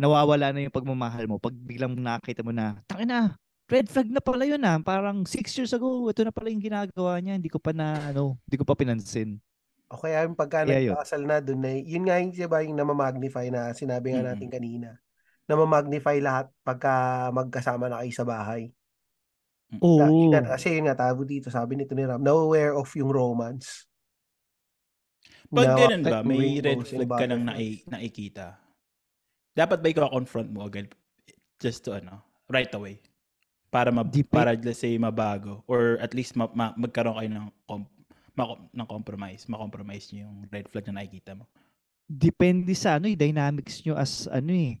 [0.00, 3.34] nawawala na yung pagmamahal mo pag biglang nakita mo na, tangina,
[3.68, 4.78] red flag na pala yun ah.
[4.80, 7.36] Parang six years ago, ito na pala yung ginagawa niya.
[7.36, 9.38] Hindi ko pa na, ano, hindi ko pa pinansin.
[9.88, 10.92] O kaya yung pagka yun.
[10.94, 15.00] nagkakasal na doon na, yun nga yung, diba, yung namamagnify na sinabi nga natin kanina.
[15.48, 18.68] Namamagnify lahat pagka magkasama na kayo sa bahay.
[19.68, 20.00] Na, Oo.
[20.08, 23.84] yun nga, kasi yun nga, tabo dito, sabi nito ni Ram, now-aware of yung romance.
[25.52, 28.56] Pag Na- ganun ba, may red flag ka nang nai- nakikita.
[29.52, 30.88] Dapat ba ikaw confront mo agad?
[31.60, 33.00] Just to ano, right away.
[33.68, 37.46] Para ma, Deep- para let's say mabago or at least ma, ma- magkaroon kayo ng
[37.68, 37.92] com-
[38.32, 41.44] ma- ng compromise, ma-compromise niyo yung red flag na nakikita mo.
[42.08, 44.80] Depende sa ano, eh, dynamics nyo as ano eh,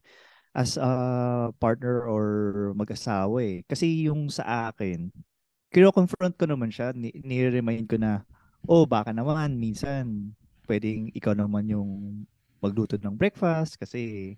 [0.58, 0.90] as a
[1.62, 2.24] partner or
[2.74, 3.62] mag-asawa eh.
[3.70, 5.14] Kasi yung sa akin,
[5.70, 8.26] kino-confront ko naman siya, ni- ni-remind ko na,
[8.66, 10.34] oh baka naman minsan
[10.66, 11.90] pwedeng ikaw naman yung
[12.58, 14.34] magluto ng breakfast kasi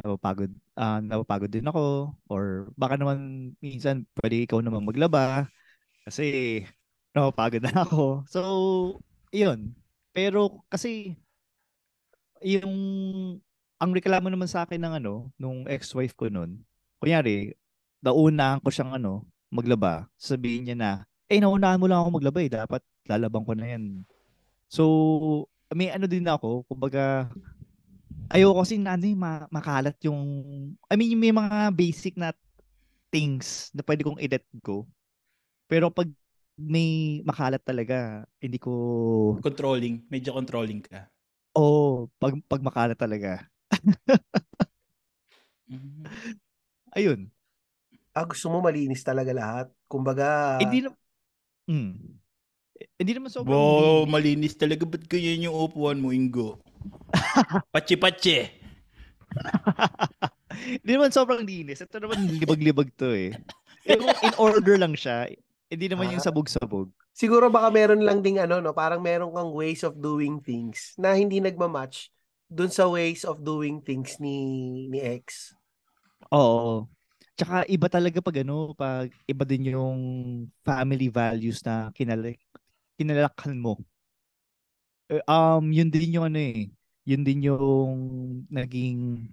[0.00, 5.48] napapagod, ah napapagod din ako or baka naman minsan pwede ikaw naman maglaba
[6.06, 6.62] kasi
[7.16, 8.24] napapagod na ako.
[8.30, 8.40] So,
[9.34, 9.74] yun.
[10.14, 11.16] Pero kasi
[12.40, 12.72] yung
[13.80, 16.60] ang reklamo naman sa akin ng ano, nung ex-wife ko noon,
[17.00, 17.56] kunyari,
[18.04, 20.90] naunahan ko siyang ano, maglaba, sabihin niya na,
[21.30, 24.04] eh, naunahan mo lang ako maglaba eh, dapat lalabang ko na yan.
[24.70, 24.84] So,
[25.74, 27.30] may ano din ako, kumbaga,
[28.30, 30.20] ayoko kasi na ano, eh, ma- makalat yung,
[30.90, 32.32] I mean, may mga basic na
[33.12, 34.86] things na pwede kong edit ko.
[35.70, 36.08] Pero pag
[36.58, 38.72] may makalat talaga, hindi ko,
[39.46, 41.00] Controlling, medyo controlling ka.
[41.54, 43.50] oh, pag, pag makalat talaga.
[46.96, 47.30] Ayun.
[48.10, 49.66] Ah, gusto mo malinis talaga lahat.
[49.86, 50.90] Kumbaga, Hindi na,
[51.70, 51.92] mm,
[52.98, 54.10] hindi naman sobrang Wow, linis.
[54.10, 54.82] malinis talaga.
[54.84, 56.58] Ba't ganyan yung upuan mo, Ingo?
[57.74, 58.50] Pachi-pachi.
[60.80, 61.80] Hindi naman sobrang linis.
[61.80, 63.32] Ito naman libag-libag to eh.
[63.86, 65.30] Yung in order lang siya.
[65.70, 66.26] Hindi naman yung Ah.
[66.26, 66.90] sabog-sabog.
[67.10, 71.12] siguro baka meron lang ding ano, no, parang meron kang ways of doing things na
[71.12, 72.08] hindi nagmamatch
[72.50, 74.36] dun sa ways of doing things ni
[74.90, 75.54] ni ex.
[76.34, 76.86] Oo.
[77.38, 80.00] Tsaka iba talaga pag ano, pag iba din yung
[80.60, 82.36] family values na kinalak
[82.98, 83.80] kinalakhan mo.
[85.10, 86.70] Eh, Um, yun din yung ano eh.
[87.08, 87.98] Yun din yung
[88.52, 89.26] naging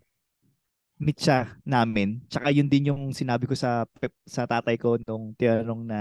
[0.98, 2.22] mitsa namin.
[2.26, 3.86] Tsaka yun din yung sinabi ko sa
[4.26, 6.00] sa tatay ko nung tinanong na,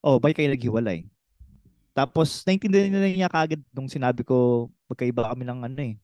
[0.00, 1.04] oh, bakit kayo naghiwalay?
[1.92, 5.94] Tapos, naintindihan na niya kagad nung sinabi ko, magkaiba kami ng ano eh,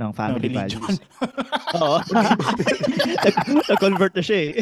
[0.00, 0.80] ng Ng family religion.
[0.80, 0.98] values.
[1.76, 1.98] Oo.
[3.24, 4.54] Nag- Nag-convert na siya eh.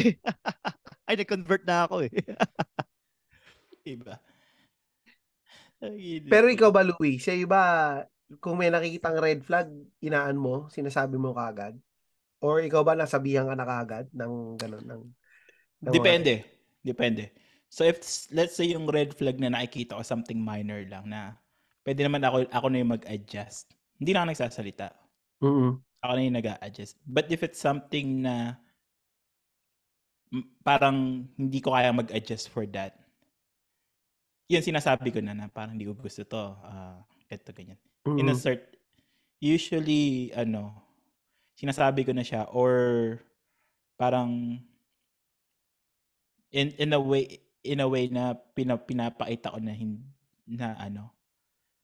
[1.07, 2.11] Ay, nag-convert na ako eh.
[3.87, 4.19] Iba.
[6.27, 7.17] Pero ikaw ba, Louie?
[7.17, 7.61] Sa iba,
[8.37, 9.71] kung may nakikitang red flag,
[10.03, 11.79] inaan mo, sinasabi mo kagad?
[12.39, 14.83] Or ikaw ba nasabihan ka na kagad ng gano'n?
[14.83, 15.03] Ng,
[15.81, 16.33] ng mga- Depende.
[16.79, 17.23] Depende.
[17.69, 21.37] So if let's say yung red flag na nakikita ko something minor lang na
[21.85, 23.69] pwede naman ako ako na yung mag-adjust.
[23.99, 24.87] Hindi na ako nagsasalita.
[25.39, 25.79] Mm-mm.
[25.99, 26.95] Ako na yung nag-a-adjust.
[27.03, 28.55] But if it's something na
[30.63, 32.95] parang hindi ko kaya mag-adjust for that,
[34.49, 36.43] yun sinasabi ko na na parang hindi ko gusto to.
[36.65, 37.77] ah ito, ganyan.
[38.17, 38.73] In a cert,
[39.37, 40.73] usually, ano,
[41.53, 42.73] sinasabi ko na siya or
[43.99, 44.57] parang
[46.49, 50.01] in in a way in a way na pina, pinapakita ko na hin,
[50.49, 51.13] na ano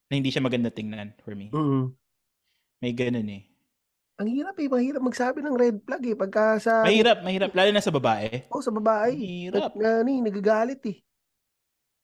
[0.10, 1.54] na hindi siya maganda tingnan for me.
[1.54, 1.94] Mm-mm.
[2.84, 3.44] May ganun eh.
[4.16, 6.16] Ang hirap eh, mahirap magsabi ng red flag eh.
[6.16, 8.48] Pagka sa, Mahirap, mahirap lalo na sa babae.
[8.48, 9.76] oh, sa babae, Mahirap.
[9.76, 10.98] na, na, nagagalit eh.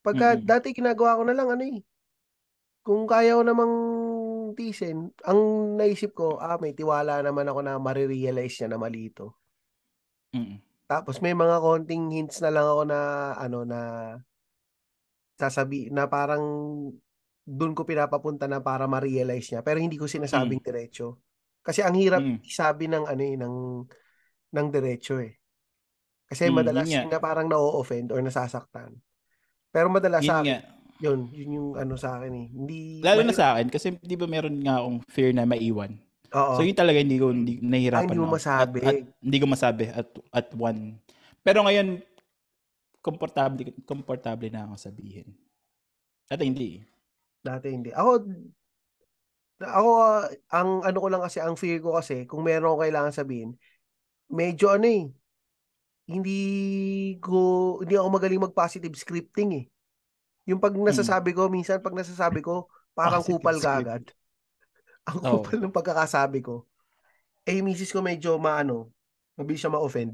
[0.03, 0.43] Pagka Mm-mm.
[0.43, 1.79] dati ginagawa ko na lang ano eh.
[2.81, 3.73] Kung kaya ko namang
[4.57, 5.39] tisin, ang
[5.77, 9.37] naisip ko, ah, may tiwala naman ako na marirealize niya na mali ito.
[10.35, 10.59] Mm-mm.
[10.91, 12.99] Tapos may mga konting hints na lang ako na
[13.39, 13.79] ano na
[15.39, 16.43] sasabi na parang
[17.41, 21.19] doon ko pinapapunta na para ma-realize niya pero hindi ko sinasabing diretso.
[21.61, 22.37] Kasi ang hirap Mm.
[22.41, 23.55] isabi ng ano eh ng
[24.51, 25.37] ng diretso eh.
[26.25, 27.17] Kasi Mm, madalas yun nga.
[27.17, 28.95] na parang na-offend or nasasaktan.
[29.69, 30.61] Pero madalas Yun sa akin, nga.
[30.99, 32.47] yun, yun yung ano sa akin eh.
[32.49, 35.95] Hindi Lalo na mahirap- sa akin, kasi di ba meron nga akong fear na maiwan.
[36.31, 36.55] Oo.
[36.55, 38.77] So yun talaga hindi ko hindi, nahihirapan Ay, hindi mo masabi.
[38.79, 40.95] At, at, hindi ko masabi at at one.
[41.43, 41.99] Pero ngayon
[43.01, 45.27] komportable komportable na ako sabihin.
[46.29, 46.79] Dati hindi.
[47.41, 47.89] Dati hindi.
[47.89, 48.11] Ako,
[49.61, 53.13] ako, ah, ang ano ko lang kasi, ang fear ko kasi, kung meron ako kailangan
[53.13, 53.57] sabihin,
[54.29, 55.09] medyo ano eh,
[56.09, 56.39] hindi
[57.21, 59.65] ko, hindi ako magaling mag-positive scripting eh.
[60.49, 63.65] Yung pag nasasabi ko, minsan pag nasasabi ko, parang Positive kupal script.
[63.65, 64.03] kagad.
[65.09, 65.41] Ang Oo.
[65.41, 66.65] kupal ng pagkakasabi ko.
[67.45, 68.93] Eh, misis ko medyo maano,
[69.33, 70.13] mabilis siya ma-offend.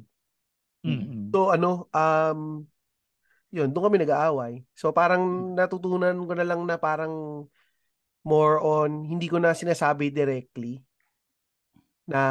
[0.87, 1.33] Mm-mm.
[1.35, 2.63] So ano, um,
[3.51, 4.53] yun, doon kami nag-aaway.
[4.75, 7.45] So parang natutunan ko na lang na parang
[8.27, 10.83] more on, hindi ko na sinasabi directly
[12.07, 12.21] na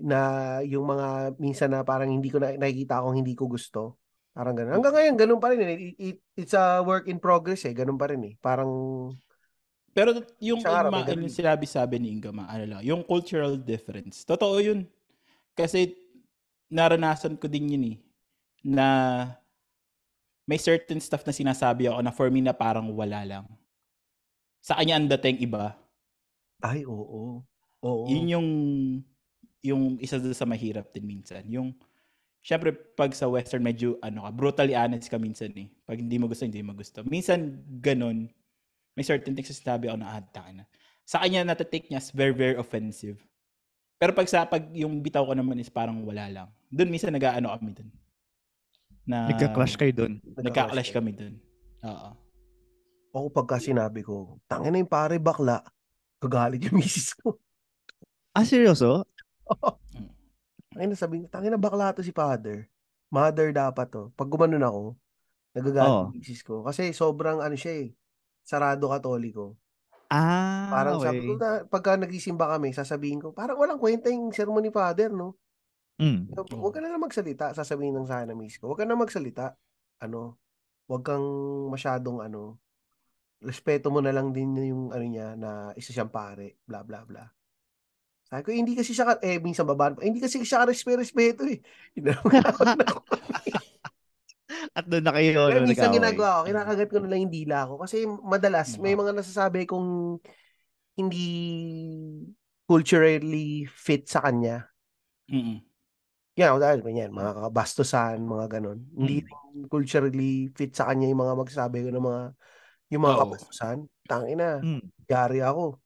[0.00, 0.20] na
[0.64, 4.00] yung mga minsan na parang hindi ko na nakikita akong hindi ko gusto.
[4.32, 4.80] Parang ganun.
[4.80, 5.60] Hanggang ngayon, ganun pa rin.
[5.60, 5.68] eh.
[5.76, 7.74] It, it- it's a work in progress eh.
[7.74, 8.34] Ganun pa rin eh.
[8.40, 8.70] Parang,
[9.90, 14.22] Pero yung, araw, yung, sinabi-sabi ni Inga, ma, ano lang, yung cultural difference.
[14.22, 14.86] Totoo yun.
[15.52, 15.92] Kasi
[16.70, 17.96] naranasan ko din yun eh.
[18.64, 18.86] Na
[20.48, 23.44] may certain stuff na sinasabi ako na for me na parang wala lang.
[24.60, 25.76] Sa kanya ang dating iba.
[26.60, 27.40] ay, oo.
[27.80, 28.04] Oo.
[28.12, 28.48] Yun yung
[29.60, 31.44] yung isa sa mahirap din minsan.
[31.48, 31.72] Yung
[32.40, 35.68] Syempre, pag sa Western, medyo, ano ka, brutally honest ka minsan eh.
[35.84, 37.04] Pag hindi mo gusto, hindi mo gusto.
[37.04, 38.32] Minsan, ganun,
[38.96, 40.64] may certain things na sinabi ako na, ah, na.
[41.04, 43.20] Sa kanya, natatake niya as very, very offensive.
[44.00, 46.48] Pero pag sa, pag yung bitaw ko naman is parang wala lang.
[46.72, 47.90] Doon, minsan, nag-ano kami doon.
[49.10, 50.12] Na, Nagka-clash kayo dun.
[50.38, 51.34] Nagka-clash kami doon.
[51.82, 52.10] Oo.
[53.10, 55.66] Ako pagka sinabi ko, tangin na yung pare bakla,
[56.22, 57.34] gagalit yung misis ko.
[58.30, 59.02] Ah, seryoso?
[60.70, 62.70] Tangin na sabihin, tangin na bakla to si father.
[63.10, 64.14] Mother dapat to.
[64.14, 64.82] Pag gumanon ako,
[65.58, 66.02] nagagalit Oo.
[66.06, 66.62] yung misis ko.
[66.62, 67.88] Kasi sobrang ano siya eh,
[68.46, 69.58] sarado katoliko.
[70.06, 71.42] Ah, Parang sabi ko, okay.
[71.42, 75.34] na, pagka nagisimba kami, sasabihin ko, parang walang kwenta yung sermon ni father, no?
[76.00, 76.32] Mm.
[76.32, 78.72] Huwag ka na lang magsalita, sasabihin ng sana miss ko.
[78.72, 79.52] Huwag ka na magsalita.
[80.00, 80.40] Ano,
[80.88, 81.28] huwag kang
[81.68, 82.56] masyadong ano,
[83.44, 87.28] respeto mo na lang din yung ano niya na isa siyang pare, bla bla bla.
[88.30, 91.58] Sabi ko, hindi kasi siya, ka- eh, minsan babaan pa, hindi kasi siya ka-respeto eh.
[91.98, 92.62] Inawag na ako.
[94.78, 95.98] At doon na kayo ano, minsan nag-away.
[95.98, 97.74] ginagawa ko, kinakagat ko na lang yung dila ko.
[97.82, 100.22] Kasi madalas, may mga nasasabi kong
[100.94, 101.26] hindi
[102.70, 104.62] culturally fit sa kanya.
[105.26, 105.69] Mm-mm.
[106.40, 108.80] Yan, yeah, dahil yan, mga kabastusan, mga ganon.
[108.96, 109.68] Hindi Mm.
[109.68, 112.22] culturally fit sa kanya yung mga magsasabi ko ng mga
[112.90, 113.22] yung mga Oo.
[113.22, 113.76] kabastusan.
[114.08, 114.82] Tangina, Mm.
[115.04, 115.76] yari ako.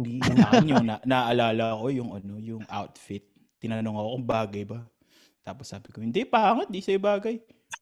[0.00, 0.18] Hindi,
[0.72, 3.28] yung na, naalala ko yung ano, yung outfit.
[3.60, 4.80] Tinanong ako kung bagay ba.
[5.44, 7.36] Tapos sabi ko, hindi pangit, di sa'yo bagay.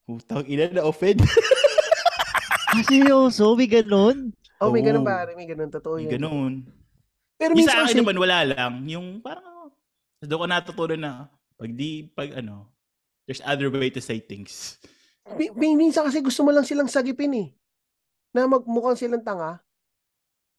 [0.04, 1.22] Putang ina na offend.
[2.68, 3.56] Ah, seryoso?
[3.56, 4.28] May ganun?
[4.60, 6.20] oh, may ganun pare, may ganun, totoo yan.
[6.20, 6.68] Ganun.
[7.40, 8.84] Pero Yung sa akin naman wala lang.
[8.84, 9.57] Yung parang,
[10.26, 11.12] doon ko natutunan na,
[11.54, 12.66] pag di, pag ano,
[13.26, 14.78] there's other way to say things.
[15.38, 17.48] mi- mi- minsan kasi gusto mo lang silang sagipin eh.
[18.34, 19.62] Na magmukhang silang tanga.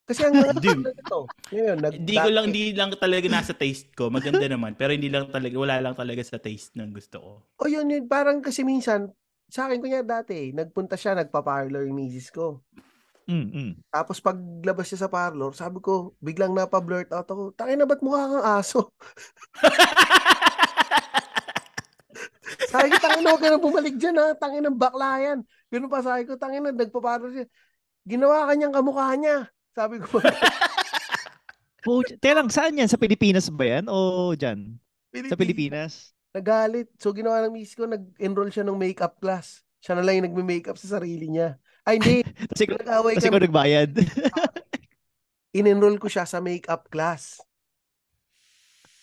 [0.09, 0.69] Kasi ang Hindi.
[1.05, 4.09] ito, ngayon, nag Hindi ko lang, hindi lang talaga nasa taste ko.
[4.09, 4.73] Maganda naman.
[4.73, 7.31] Pero hindi lang talaga, wala lang talaga sa taste ng gusto ko.
[7.61, 9.13] O yun, yun, parang kasi minsan,
[9.49, 12.65] sa akin kunya dati, nagpunta siya, nagpa-parlor yung misis ko.
[13.29, 13.71] Mm, mm.
[13.93, 18.25] Tapos paglabas niya sa parlor, sabi ko, biglang napa-blurt out ako, tangin na ba't mukha
[18.25, 18.89] kang aso?
[22.73, 25.39] sabi ko, tangin na huwag ka na bumalik dyan ha, tangin ng bakla yan.
[25.69, 27.45] Ganun pa sabi ko, tangin na, nagpa-parlor siya.
[28.09, 29.45] Ginawa kanyang kamukha niya.
[29.77, 30.17] Sabi ko,
[32.17, 32.89] teka lang, saan yan?
[32.89, 33.85] Sa Pilipinas ba yan?
[33.93, 34.81] O dyan?
[35.29, 36.17] Sa Pilipinas?
[36.33, 36.89] Nagalit.
[36.97, 39.61] So, ginawa ng misis ko, nag-enroll siya ng makeup class.
[39.85, 41.61] Siya na lang yung nagme-makeup sa sarili niya.
[41.89, 42.17] Ay, hindi.
[42.53, 43.33] Kasi, Nag-away kasi kami.
[43.33, 43.89] ko nagbayad.
[45.57, 47.41] in-enroll ko siya sa makeup class.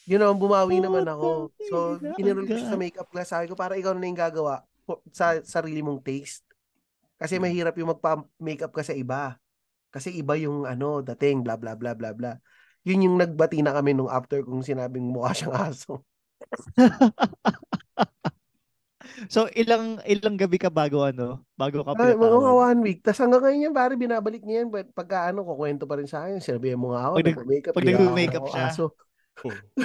[0.06, 1.50] Yun naman, bumawi naman ako.
[1.66, 3.34] So, ina, in-enroll ko siya sa makeup class.
[3.34, 4.62] Sabi ko, para ikaw na yung gagawa
[5.10, 6.46] sa sarili mong taste.
[7.18, 7.50] Kasi Hmm.
[7.50, 9.34] mahirap yung magpa-makeup ka sa iba.
[9.90, 12.38] Kasi iba yung ano, dating, bla bla bla bla bla.
[12.86, 16.06] Yun yung nagbati na kami nung after kung sinabing mukha siyang aso.
[19.26, 21.42] so, ilang ilang gabi ka bago ano?
[21.54, 22.98] Bago ka Ay, mga mga one week.
[23.00, 24.68] Tapos hanggang ngayon yan, pare, binabalik niya yan.
[24.68, 26.38] Pag- Pagka ano, kukwento pa rin sa akin.
[26.38, 27.72] Sinabi mo nga ako, Pag nag- nagpa-makeup.
[27.72, 28.66] pag nagpa-makeup ako siya.
[28.68, 28.84] aso.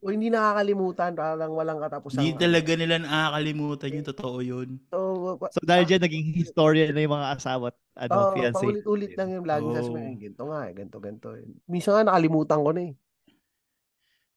[0.00, 2.22] O hindi nakakalimutan, parang walang katapusan.
[2.22, 4.68] Hindi talaga nila nakakalimutan yung totoo yun.
[4.88, 4.98] So,
[5.36, 8.64] So, So dahil dyan, naging historian na yung mga asawa at ano, Oo, fiancé.
[8.64, 9.76] paulit-ulit lang yung laging Oh.
[9.76, 11.28] sasabihin, ganito nga eh, ganito, ganito.
[11.68, 12.92] Minsan nga nakalimutan ko na eh.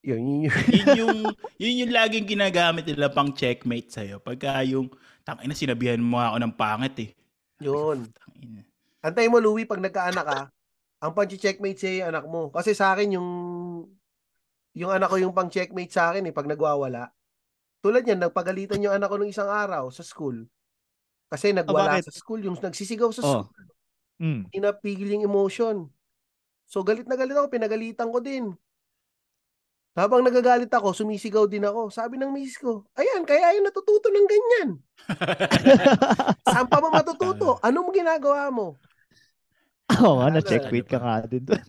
[0.04, 0.52] Yun, yun, yun.
[0.76, 1.18] yun yung
[1.56, 4.20] yun yung laging ginagamit nila pang checkmate sa'yo.
[4.20, 4.92] Pagka yung,
[5.24, 7.10] tangina, sinabihan mo ako ng pangit eh.
[7.64, 8.12] Yun.
[8.12, 8.68] Tangina.
[9.00, 10.40] Antay mo, Louie, pag nagkaanak ka,
[11.04, 12.52] ang pang-checkmate sa'yo yung anak mo.
[12.52, 13.30] Kasi sa akin, yung
[14.74, 17.12] yung anak ko yung pang-checkmate sa akin eh, pag nagwawala.
[17.84, 20.48] Tulad yan, nagpagalitan yung anak ko nung isang araw sa school.
[21.32, 22.08] Kasi nagwala bakit?
[22.08, 23.32] sa school, yung nagsisigaw sa Oh.
[23.48, 23.68] school.
[24.24, 24.48] Mm.
[24.56, 25.92] Inapigil yung emotion.
[26.68, 28.56] So galit na galit ako, pinagalitan ko din.
[29.94, 31.94] Habang nagagalit ako, sumisigaw din ako.
[31.94, 34.70] Sabi ng misis ko, ayan, kaya ayun natututo ng ganyan.
[36.50, 37.62] Saan pa ba matututo?
[37.62, 38.82] Anong ginagawa mo?
[40.02, 41.66] Oo nga, Ano, na-checkmate ano ka nga din doon.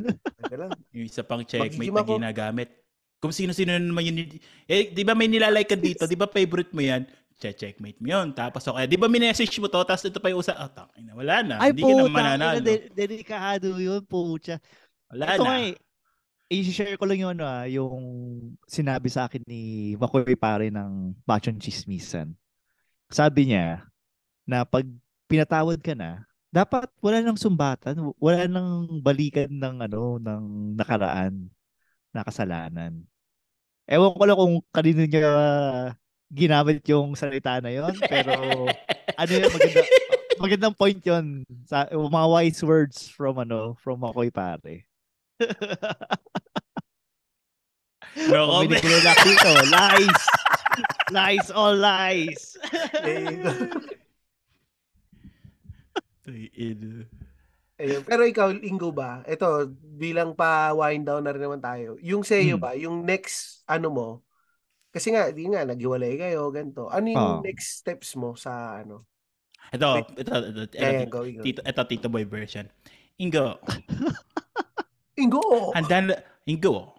[0.96, 2.72] Yung isa pang checkmate na ginagamit.
[3.20, 4.16] Kung sino-sino naman yun.
[4.64, 6.08] Eh, di ba may nilalike ka dito?
[6.08, 7.04] Di ba favorite mo yan?
[7.36, 8.32] Che-checkmate mo yun.
[8.32, 9.84] Tapos okay, di ba minessage mo to?
[9.84, 10.56] Tapos ito pa yung usa.
[10.56, 11.54] Oh, tangina, wala na.
[11.60, 12.56] Ay, Hindi ka na puta, mananalo.
[12.64, 14.56] de- delikado yun, pucha.
[15.12, 15.44] Wala Ito na.
[15.44, 15.72] nga eh,
[16.62, 17.98] i-share ko lang yun, ano, ah, yung
[18.70, 22.32] sinabi sa akin ni Makoy pare ng Bachon Chismisan.
[23.10, 23.86] Sabi niya,
[24.46, 24.84] na pag
[25.26, 26.22] pinatawad ka na,
[26.54, 30.44] dapat wala nang sumbatan, wala nang balikan ng ano, ng
[30.78, 31.50] nakaraan,
[32.14, 33.02] na kasalanan.
[33.90, 35.32] Ewan ko lang kung kanino niya
[36.30, 38.32] ginamit yung salita na yon pero
[39.20, 39.82] ano yun, maganda,
[40.38, 41.26] magandang point yon
[41.66, 44.86] sa mga wise words from ano, from Makoy pare.
[48.30, 48.70] No comment.
[48.70, 50.20] binibigay dito, lies!
[51.10, 52.54] lies, all lies!
[53.02, 53.34] Eh,
[56.24, 57.04] Ay, ino.
[57.76, 58.00] Ayun.
[58.06, 59.20] Pero ikaw, Ingo ba?
[59.26, 61.98] Ito, bilang pa wind down na rin naman tayo.
[62.00, 62.62] Yung sa'yo Hmm.
[62.62, 64.08] ba, yung next, ano mo,
[64.88, 66.86] kasi nga, di nga, naghiwalay kayo, ganito.
[66.88, 67.42] Ano yung Oo.
[67.44, 69.04] next steps mo sa ano?
[69.74, 70.34] Ito, ito, ito,
[70.64, 71.42] ito, Kaya, ito, go, Ingo.
[71.42, 72.70] tito, ito, Tito Boy version.
[73.18, 73.58] Ingo,
[75.14, 75.70] Ingo!
[75.74, 76.14] handa na,
[76.46, 76.90] Ingo,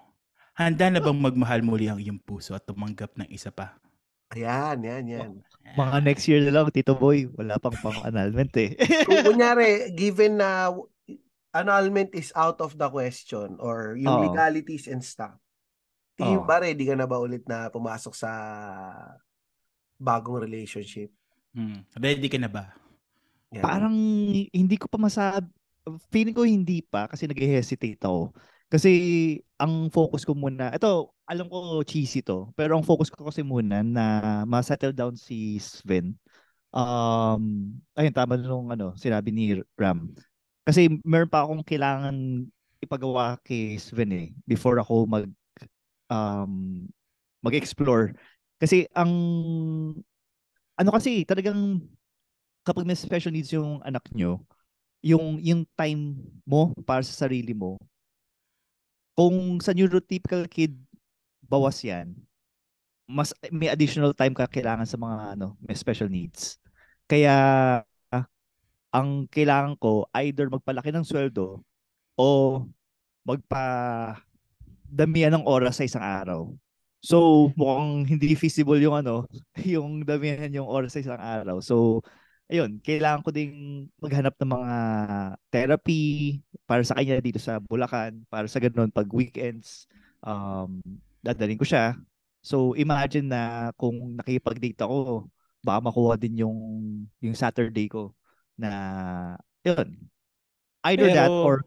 [0.55, 3.76] handa na bang magmahal muli ang iyong puso at tumanggap ng isa pa?
[4.34, 5.32] Ayan, yan, yan.
[5.78, 8.74] Mga next year na lang, Tito Boy, wala pang pang-annulment eh.
[9.07, 10.74] Kung kunyari, given na
[11.55, 14.24] annulment is out of the question or yung Oo.
[14.28, 15.38] legalities and stuff,
[16.20, 16.47] tingin Oo.
[16.47, 18.32] ba ready ka na ba ulit na pumasok sa
[19.95, 21.11] bagong relationship?
[21.55, 21.88] Hmm.
[21.95, 22.76] Ready ka na ba?
[23.55, 23.63] Yan.
[23.63, 23.95] Parang
[24.51, 25.47] hindi ko pa masab
[26.09, 28.33] feeling ko hindi pa kasi nag-hesitate ako.
[28.69, 28.91] Kasi
[29.61, 33.86] ang focus ko muna, ito, alam ko cheesy to, pero ang focus ko kasi muna
[33.86, 34.05] na
[34.49, 36.17] ma-settle down si Sven.
[36.75, 40.11] Um, ayun, tama nung ano, sinabi ni Ram.
[40.65, 42.49] Kasi meron pa akong kailangan
[42.81, 45.25] ipagawa kay Sven eh, before ako mag
[46.09, 46.86] um,
[47.45, 48.17] mag-explore.
[48.57, 49.11] Kasi ang
[50.75, 51.79] ano kasi talagang
[52.65, 54.41] kapag may special needs yung anak nyo,
[55.06, 56.18] yung yung time
[56.49, 57.78] mo para sa sarili mo,
[59.14, 60.74] kung sa neurotypical kid,
[61.45, 62.18] bawas yan,
[63.06, 66.58] mas may additional time ka kailangan sa mga ano, may special needs.
[67.06, 67.34] Kaya
[68.10, 68.26] ah,
[68.89, 71.62] ang kailangan ko either magpalaki ng sweldo
[72.18, 72.28] o
[73.22, 73.64] magpa
[74.89, 76.49] damihan ng oras sa isang araw.
[77.06, 79.30] So, mukhang hindi feasible yung ano,
[79.62, 81.62] yung damihan yung oras sa isang araw.
[81.62, 82.01] So,
[82.49, 84.75] ayun, kailangan ko ding maghanap ng mga
[85.49, 86.03] therapy
[86.69, 89.89] para sa kanya dito sa Bulacan, para sa ganun pag weekends,
[90.21, 90.81] um,
[91.25, 91.97] dadalhin ko siya.
[92.45, 95.25] So, imagine na kung nakipag-date ako,
[95.65, 96.57] baka makuha din yung
[97.17, 98.13] yung Saturday ko
[98.53, 98.69] na
[99.65, 99.97] yun.
[100.85, 101.57] Either that Pero- or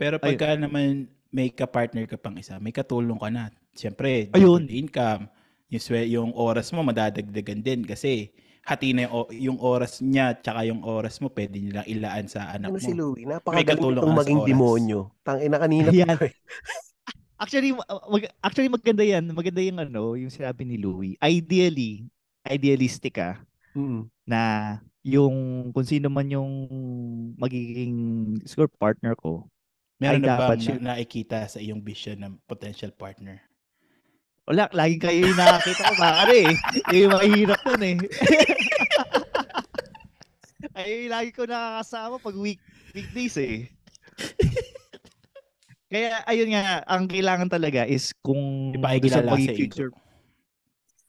[0.00, 3.52] Pero pagka naman may ka-partner ka pang isa, may katulong ka na.
[3.76, 4.64] Siyempre, Ayun.
[4.66, 5.28] income.
[5.68, 8.32] Yung, yung oras mo madadagdagan din kasi
[8.62, 12.50] hati na yung, o- yung oras niya tsaka yung oras mo pwede nilang ilaan sa
[12.50, 12.82] anak Ano mo.
[12.82, 13.24] si Louie?
[13.24, 14.48] Napakagaling itong maging oras.
[14.48, 15.00] demonyo.
[15.20, 15.88] Tangina kanina.
[15.90, 16.14] Yan.
[16.14, 16.34] pa eh.
[17.36, 19.24] Actually, ma- mag- actually maganda yan.
[19.28, 21.16] Maganda yung ano, yung sinabi ni Louie.
[21.18, 22.04] Ideally,
[22.42, 23.40] idealistic ah,
[23.70, 24.10] Mm.
[24.24, 24.40] na
[25.00, 25.36] yung
[25.70, 26.50] kung sino man yung
[27.36, 27.94] magiging
[28.42, 29.46] siguro partner ko.
[29.96, 33.40] Meron na dapat bang siya- na, nakikita sa iyong vision ng potential partner?
[34.48, 36.54] Wala, lagi kayo yung nakakita ko bakare eh.
[36.96, 37.96] Yung mga hirap dun eh.
[40.76, 42.60] Ay, lagi ko nakakasama pag week
[42.92, 43.68] weekdays eh.
[45.90, 49.90] Kaya ayun nga, ang kailangan talaga is kung Ipakikilala sa future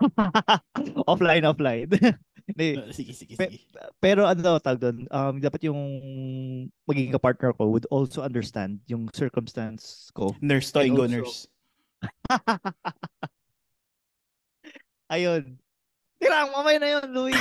[1.12, 1.90] offline, offline.
[2.52, 3.70] Hindi, Sige, sige, Pe- sige.
[4.02, 5.78] Pero ano tawag doon, um, dapat yung
[6.90, 10.34] magiging partner ko would also understand yung circumstance ko.
[10.42, 11.46] Nurse to, also- nurse.
[15.14, 15.58] Ayun.
[16.22, 17.34] Tira, mamaya na yun, Louie.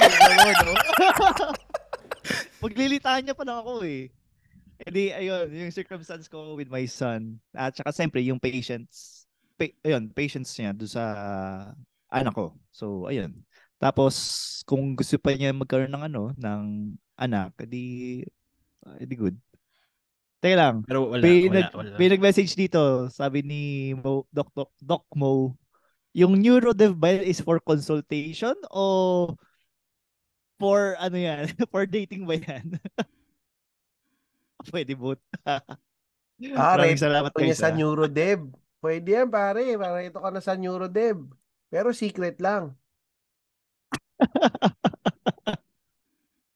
[2.64, 4.08] Maglilitaan niya pa lang ako eh.
[4.80, 7.36] Edi, ayun, yung circumstance ko with my son.
[7.52, 9.28] At saka siyempre, yung patience.
[9.60, 11.04] Pa- ayun, patience niya doon sa
[12.08, 12.56] anak ko.
[12.72, 13.44] So, ayun.
[13.76, 14.16] Tapos,
[14.64, 18.24] kung gusto pa niya magkaroon ng ano, ng anak, edi,
[18.96, 19.36] edi good.
[20.40, 21.96] Teka lang, Pero wala, may, wala, wala.
[22.00, 25.52] may nag-message dito, sabi ni Mo, Doc, Doc, Doc Mo,
[26.16, 29.36] yung neurodev ba is for consultation o
[30.56, 32.80] for ano yan, for dating ba yan?
[34.72, 35.20] Pwede both.
[36.40, 37.60] Pare, Maraming salamat guys.
[37.60, 37.76] sa ah.
[37.76, 38.48] Neurodev.
[38.80, 39.76] Pwede yan, pare.
[39.76, 41.20] Para ito ka na sa Neurodev.
[41.68, 42.72] Pero secret lang.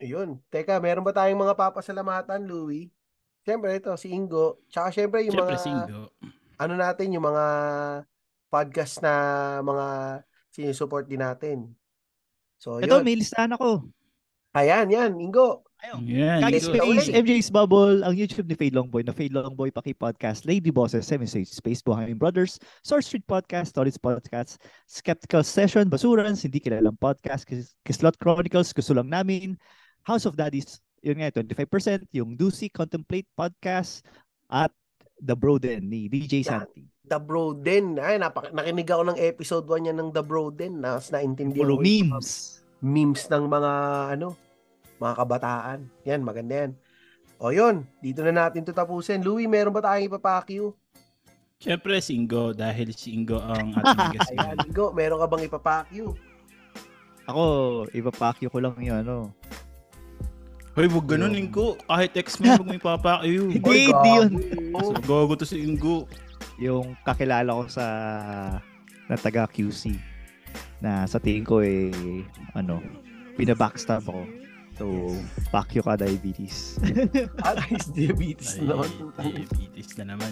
[0.01, 0.41] Ayun.
[0.49, 2.89] Teka, meron ba tayong mga papasalamatan, Louie?
[3.45, 4.65] Siyempre, ito, si Ingo.
[4.73, 6.01] Tsaka siyempre, yung Siyempre, mga, singgo.
[6.57, 7.47] ano natin, yung mga
[8.49, 9.13] podcast na
[9.61, 9.87] mga
[10.49, 11.59] sinusupport din natin.
[12.57, 13.05] So, Ito, yun.
[13.05, 13.85] may listahan ako.
[14.55, 15.67] Ayan, yan, Ingo.
[15.85, 16.01] Ayun.
[16.09, 17.03] Yan, Kagi Take it Ingo.
[17.05, 17.11] Space.
[17.13, 21.29] MJ's Bubble, ang YouTube ni Fade Longboy, na Fade Longboy Paki Podcast, Lady Bosses, Seven
[21.29, 24.57] Stage Space, Buhangin Brothers, Source Street Podcast, Stories Podcast,
[24.89, 29.59] Skeptical Session, Basurans, Hindi Kilalang Podcast, Kis- Kislot Chronicles, Gusto Lang Namin,
[30.09, 34.01] House of Daddies, yun nga, 25%, yung Ducy Contemplate Podcast,
[34.47, 34.73] at
[35.17, 36.41] The Broden ni DJ.
[36.43, 36.89] Santi.
[37.05, 38.01] The Broden.
[38.01, 40.81] Ay, napak- nakinig ako ng episode 1 niya ng The Broden.
[40.81, 42.31] Nas naintindihan Puro ko yung mga memes.
[42.81, 43.73] memes ng mga
[44.11, 44.33] ano,
[44.97, 45.79] mga kabataan.
[46.03, 46.73] Yan, maganda yan.
[47.37, 49.21] O yun, dito na natin to tapusin.
[49.21, 50.73] Louie, meron ba tayong ipapakyu?
[51.57, 52.53] Siyempre, singgo.
[52.53, 54.33] Dahil singgo ang ating guest.
[54.33, 56.07] Ayan, Ingo, meron ka bang ipapakyu?
[57.25, 57.45] Ako,
[57.91, 59.33] ipapakyo ko lang yun, ano.
[60.75, 61.79] Hoy, wag ganun, Ingo.
[61.87, 63.47] Kahit X-Men, wag mo ipapakayo.
[63.55, 64.31] Hindi, hindi yun.
[64.75, 64.91] gago.
[65.07, 66.11] Gago to si Ingo.
[66.55, 67.87] yung kakilala ko sa
[69.11, 69.99] na taga QC
[70.79, 71.91] na sa tingin ko eh
[72.55, 72.79] ano
[73.35, 74.23] pinabackstab ako
[74.79, 74.85] so
[75.75, 76.79] you ka diabetes
[77.43, 77.59] Ah,
[77.91, 78.87] diabetes Ay, naman.
[79.19, 80.31] diabetes na naman.